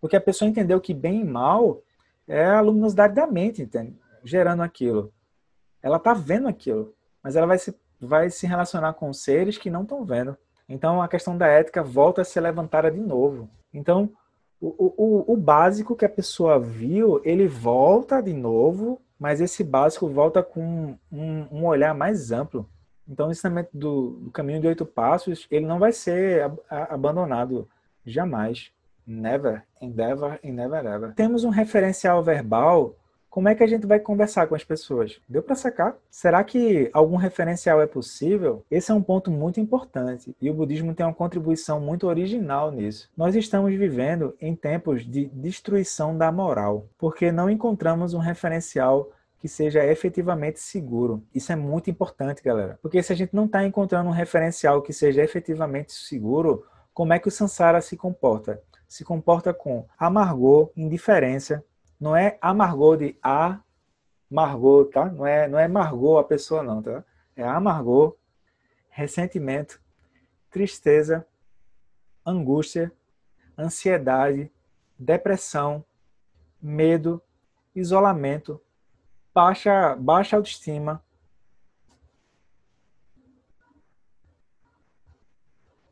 Porque 0.00 0.16
a 0.16 0.20
pessoa 0.20 0.48
entendeu 0.48 0.78
que 0.78 0.92
bem 0.92 1.22
e 1.22 1.24
mal 1.24 1.80
é 2.28 2.44
a 2.44 2.60
luminosidade 2.60 3.14
da 3.14 3.26
mente, 3.26 3.62
entende? 3.62 3.96
Gerando 4.22 4.62
aquilo. 4.62 5.10
Ela 5.82 5.96
está 5.96 6.12
vendo 6.12 6.46
aquilo, 6.46 6.94
mas 7.24 7.34
ela 7.34 7.46
vai 7.46 7.58
se, 7.58 7.74
vai 7.98 8.28
se 8.28 8.46
relacionar 8.46 8.92
com 8.92 9.10
seres 9.12 9.56
que 9.56 9.70
não 9.70 9.82
estão 9.82 10.04
vendo. 10.04 10.36
Então 10.68 11.00
a 11.00 11.08
questão 11.08 11.36
da 11.36 11.46
ética 11.46 11.82
volta 11.82 12.20
a 12.20 12.24
ser 12.24 12.42
levantada 12.42 12.90
de 12.90 13.00
novo. 13.00 13.48
Então, 13.72 14.12
o, 14.60 14.94
o, 14.96 15.32
o 15.32 15.36
básico 15.36 15.96
que 15.96 16.04
a 16.04 16.08
pessoa 16.08 16.58
viu, 16.58 17.20
ele 17.24 17.48
volta 17.48 18.22
de 18.22 18.32
novo, 18.32 19.00
mas 19.18 19.40
esse 19.40 19.64
básico 19.64 20.08
volta 20.08 20.42
com 20.42 20.96
um, 21.10 21.46
um 21.50 21.66
olhar 21.66 21.94
mais 21.94 22.30
amplo. 22.30 22.68
Então, 23.06 23.28
o 23.28 23.30
ensinamento 23.30 23.70
do, 23.74 24.12
do, 24.12 24.30
caminho 24.30 24.60
de 24.60 24.66
oito 24.66 24.86
passos, 24.86 25.46
ele 25.50 25.66
não 25.66 25.78
vai 25.78 25.92
ser 25.92 26.42
ab 26.42 26.58
abandonado 26.70 27.68
jamais. 28.06 28.70
Never, 29.06 29.62
endeavor 29.82 30.38
e 30.42 30.50
never 30.50 30.86
ever. 30.86 31.14
Temos 31.14 31.44
um 31.44 31.50
referencial 31.50 32.22
verbal. 32.22 32.96
Como 33.34 33.48
é 33.48 33.54
que 33.56 33.64
a 33.64 33.66
gente 33.66 33.84
vai 33.84 33.98
conversar 33.98 34.46
com 34.46 34.54
as 34.54 34.62
pessoas? 34.62 35.20
Deu 35.28 35.42
para 35.42 35.56
sacar? 35.56 35.96
Será 36.08 36.44
que 36.44 36.88
algum 36.92 37.16
referencial 37.16 37.82
é 37.82 37.86
possível? 37.86 38.64
Esse 38.70 38.92
é 38.92 38.94
um 38.94 39.02
ponto 39.02 39.28
muito 39.28 39.58
importante 39.58 40.36
e 40.40 40.48
o 40.48 40.54
budismo 40.54 40.94
tem 40.94 41.04
uma 41.04 41.12
contribuição 41.12 41.80
muito 41.80 42.06
original 42.06 42.70
nisso. 42.70 43.10
Nós 43.16 43.34
estamos 43.34 43.74
vivendo 43.74 44.36
em 44.40 44.54
tempos 44.54 45.04
de 45.04 45.26
destruição 45.34 46.16
da 46.16 46.30
moral, 46.30 46.86
porque 46.96 47.32
não 47.32 47.50
encontramos 47.50 48.14
um 48.14 48.20
referencial 48.20 49.10
que 49.40 49.48
seja 49.48 49.84
efetivamente 49.84 50.60
seguro. 50.60 51.20
Isso 51.34 51.50
é 51.50 51.56
muito 51.56 51.90
importante, 51.90 52.40
galera. 52.40 52.78
Porque 52.80 53.02
se 53.02 53.12
a 53.12 53.16
gente 53.16 53.34
não 53.34 53.46
está 53.46 53.64
encontrando 53.64 54.08
um 54.08 54.12
referencial 54.12 54.80
que 54.80 54.92
seja 54.92 55.24
efetivamente 55.24 55.92
seguro, 55.92 56.64
como 56.92 57.12
é 57.12 57.18
que 57.18 57.26
o 57.26 57.32
Sansara 57.32 57.80
se 57.80 57.96
comporta? 57.96 58.62
Se 58.86 59.02
comporta 59.02 59.52
com 59.52 59.86
amargor, 59.98 60.70
indiferença. 60.76 61.64
Não 61.98 62.16
é 62.16 62.38
amargor 62.40 62.96
de 62.96 63.16
amargor, 63.22 64.86
tá? 64.86 65.06
Não 65.06 65.26
é, 65.26 65.48
não 65.48 65.58
é 65.58 65.64
amargor 65.64 66.20
a 66.20 66.24
pessoa, 66.24 66.62
não, 66.62 66.82
tá? 66.82 67.04
É 67.36 67.42
amargor, 67.42 68.16
ressentimento, 68.90 69.80
tristeza, 70.50 71.26
angústia, 72.24 72.92
ansiedade, 73.58 74.50
depressão, 74.98 75.84
medo, 76.60 77.22
isolamento, 77.74 78.60
baixa, 79.32 79.96
baixa 79.96 80.36
autoestima, 80.36 81.04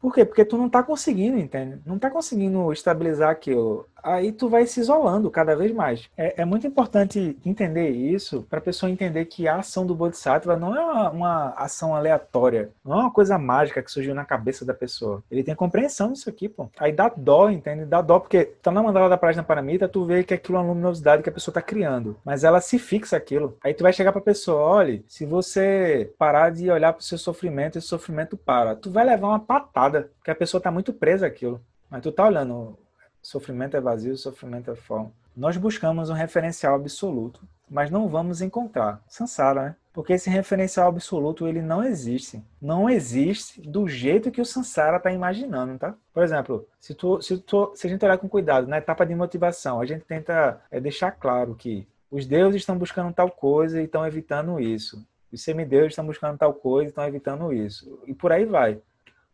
Por 0.03 0.12
quê? 0.12 0.25
Porque 0.25 0.45
tu 0.45 0.59
não 0.59 0.69
tá 0.69 0.83
conseguindo, 0.83 1.38
entende? 1.38 1.81
Não 1.87 1.97
tá 1.97 2.11
conseguindo 2.11 2.73
estabilizar 2.73 3.31
aquilo. 3.31 3.88
Aí 4.03 4.33
tu 4.33 4.49
vai 4.49 4.67
se 4.67 4.81
isolando 4.81 5.31
cada 5.31 5.55
vez 5.55 5.73
mais. 5.73 6.09
É, 6.17 6.43
é 6.43 6.45
muito 6.45 6.67
importante 6.67 7.38
entender 7.45 7.91
isso 7.91 8.47
para 8.49 8.59
a 8.59 8.62
pessoa 8.62 8.91
entender 8.91 9.27
que 9.27 9.47
a 9.47 9.57
ação 9.57 9.87
do 9.87 9.95
Bodhisattva 9.95 10.57
não 10.57 10.77
é 10.77 10.81
uma, 10.81 11.11
uma, 11.11 11.49
ação 11.57 11.95
aleatória. 11.95 12.71
Não 12.85 12.95
é 12.95 13.01
uma 13.03 13.12
coisa 13.12 13.38
mágica 13.38 13.83
que 13.83 13.91
surgiu 13.91 14.15
na 14.15 14.25
cabeça 14.25 14.65
da 14.65 14.75
pessoa. 14.75 15.23
Ele 15.31 15.45
tem 15.45 15.55
compreensão 15.55 16.12
disso 16.12 16.29
aqui, 16.29 16.49
pô. 16.49 16.69
Aí 16.79 16.93
dá 16.93 17.09
dó, 17.15 17.49
entende? 17.51 17.85
Dá 17.85 18.01
dó 18.01 18.19
porque 18.19 18.45
tá 18.45 18.71
na 18.71 18.83
mandala 18.83 19.09
da 19.09 19.17
página 19.17 19.45
paramita, 19.45 19.88
tu 19.88 20.05
vê 20.05 20.25
que 20.25 20.35
aquilo 20.35 20.59
é 20.59 20.61
uma 20.61 20.69
luminosidade 20.69 21.23
que 21.23 21.29
a 21.29 21.33
pessoa 21.33 21.55
tá 21.55 21.62
criando. 21.62 22.17
Mas 22.25 22.45
ela 22.45 22.61
se 22.61 22.79
fixa 22.79 23.17
aquilo. 23.17 23.57
Aí 23.62 23.75
tu 23.75 23.83
vai 23.83 23.93
chegar 23.93 24.12
pra 24.12 24.21
pessoa, 24.21 24.61
olha, 24.61 25.03
se 25.07 25.25
você 25.25 26.12
parar 26.19 26.51
de 26.51 26.71
olhar 26.71 26.93
pro 26.93 27.05
seu 27.05 27.19
sofrimento, 27.19 27.79
esse 27.79 27.87
sofrimento 27.87 28.37
para. 28.37 28.75
Tu 28.75 28.91
vai 28.91 29.05
levar 29.05 29.29
uma 29.29 29.41
patada 29.41 30.11
porque 30.19 30.31
a 30.31 30.35
pessoa 30.35 30.59
está 30.59 30.71
muito 30.71 30.93
presa 30.93 31.27
àquilo. 31.27 31.61
Mas 31.91 32.03
tu 32.03 32.11
tá 32.11 32.27
olhando, 32.27 32.79
sofrimento 33.23 33.77
é 33.77 33.81
vazio, 33.81 34.17
sofrimento 34.17 34.71
é 34.71 34.75
forma. 34.75 35.13
Nós 35.35 35.57
buscamos 35.57 36.11
um 36.11 36.15
referencial 36.15 36.75
absoluto 36.75 37.41
mas 37.73 37.91
não 37.91 38.07
vamos 38.07 38.43
encontrar. 38.43 39.03
Sansara, 39.09 39.63
né? 39.63 39.77
Porque 39.95 40.13
esse 40.13 40.29
referencial 40.29 40.89
absoluto 40.89 41.49
ele 41.49 41.63
não 41.63 41.83
existe. 41.83 42.43
Não 42.61 42.89
existe 42.89 43.61
do 43.63 43.89
jeito 43.89 44.31
que 44.31 44.41
o 44.41 44.45
Sansara 44.45 44.99
está 44.99 45.11
imaginando, 45.11 45.79
tá? 45.79 45.95
Por 46.13 46.23
exemplo, 46.23 46.67
se, 46.79 46.95
tu, 46.95 47.21
se, 47.23 47.39
tu, 47.39 47.73
se 47.75 47.87
a 47.87 47.91
gente 47.91 48.05
olhar 48.05 48.19
com 48.19 48.29
cuidado 48.29 48.67
na 48.67 48.79
etapa 48.79 49.07
de 49.07 49.15
motivação, 49.15 49.81
a 49.81 49.87
gente 49.87 50.05
tenta 50.05 50.61
é, 50.71 50.81
deixar 50.81 51.13
claro 51.13 51.55
que 51.55 51.87
os 52.11 52.27
deuses 52.27 52.61
estão 52.61 52.77
buscando 52.77 53.13
tal 53.13 53.31
coisa 53.31 53.81
e 53.81 53.85
estão 53.85 54.07
evitando 54.07 54.61
isso. 54.61 55.05
Os 55.33 55.43
semideuses 55.43 55.93
estão 55.93 56.05
buscando 56.05 56.39
tal 56.39 56.53
coisa 56.53 56.87
e 56.87 56.89
estão 56.89 57.07
evitando 57.07 57.53
isso. 57.55 57.99
E 58.07 58.13
por 58.13 58.33
aí 58.33 58.45
vai. 58.45 58.79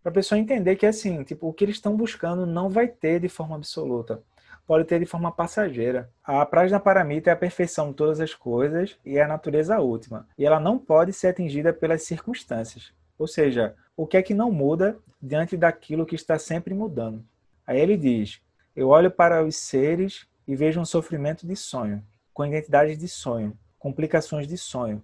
Para 0.03 0.11
a 0.11 0.15
pessoa 0.15 0.39
entender 0.39 0.77
que 0.77 0.87
assim, 0.87 1.23
tipo, 1.23 1.49
o 1.49 1.53
que 1.53 1.65
eles 1.65 1.77
estão 1.77 1.97
buscando 1.97 2.47
não 2.47 2.69
vai 2.69 2.89
ter 2.89 3.21
de 3.21 3.29
forma 3.29 3.57
absoluta 3.57 4.23
pode 4.69 4.85
ter 4.85 5.01
de 5.01 5.07
forma 5.07 5.33
passageira. 5.33 6.11
A 6.23 6.45
Prajna 6.45 6.79
Paramita 6.79 7.31
é 7.31 7.33
a 7.33 7.37
perfeição 7.37 7.89
de 7.89 7.95
todas 7.95 8.21
as 8.21 8.35
coisas 8.35 8.99
e 9.03 9.17
é 9.17 9.23
a 9.23 9.27
natureza 9.27 9.81
última. 9.81 10.29
E 10.37 10.45
ela 10.45 10.61
não 10.61 10.79
pode 10.79 11.11
ser 11.15 11.29
atingida 11.29 11.73
pelas 11.73 12.03
circunstâncias. 12.03 12.93
Ou 13.19 13.27
seja, 13.27 13.75
o 13.97 14.07
que 14.07 14.19
é 14.19 14.23
que 14.23 14.35
não 14.35 14.53
muda 14.53 14.99
diante 15.23 15.57
daquilo 15.57 16.05
que 16.05 16.15
está 16.15 16.39
sempre 16.39 16.75
mudando? 16.75 17.25
Aí 17.67 17.81
ele 17.81 17.97
diz: 17.97 18.43
Eu 18.77 18.89
olho 18.89 19.11
para 19.11 19.43
os 19.43 19.57
seres 19.57 20.29
e 20.47 20.55
vejo 20.55 20.79
um 20.79 20.85
sofrimento 20.85 21.47
de 21.47 21.57
sonho, 21.57 22.05
com 22.35 22.45
identidades 22.45 22.99
de 22.99 23.09
sonho, 23.09 23.57
complicações 23.79 24.47
de 24.47 24.59
sonho. 24.59 25.03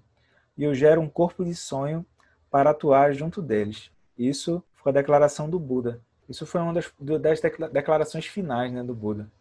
E 0.58 0.64
eu 0.64 0.74
gero 0.74 1.00
um 1.00 1.08
corpo 1.08 1.42
de 1.42 1.54
sonho 1.54 2.04
para 2.50 2.70
atuar 2.70 3.14
junto 3.14 3.40
deles. 3.40 3.90
Isso 4.16 4.62
foi 4.84 4.90
a 4.90 4.94
declaração 4.94 5.48
do 5.48 5.58
Buda. 5.58 5.98
Isso 6.28 6.44
foi 6.44 6.60
uma 6.60 6.74
das, 6.74 6.92
das 7.00 7.40
declarações 7.72 8.26
finais 8.26 8.70
né, 8.70 8.84
do 8.84 8.94
Buda. 8.94 9.30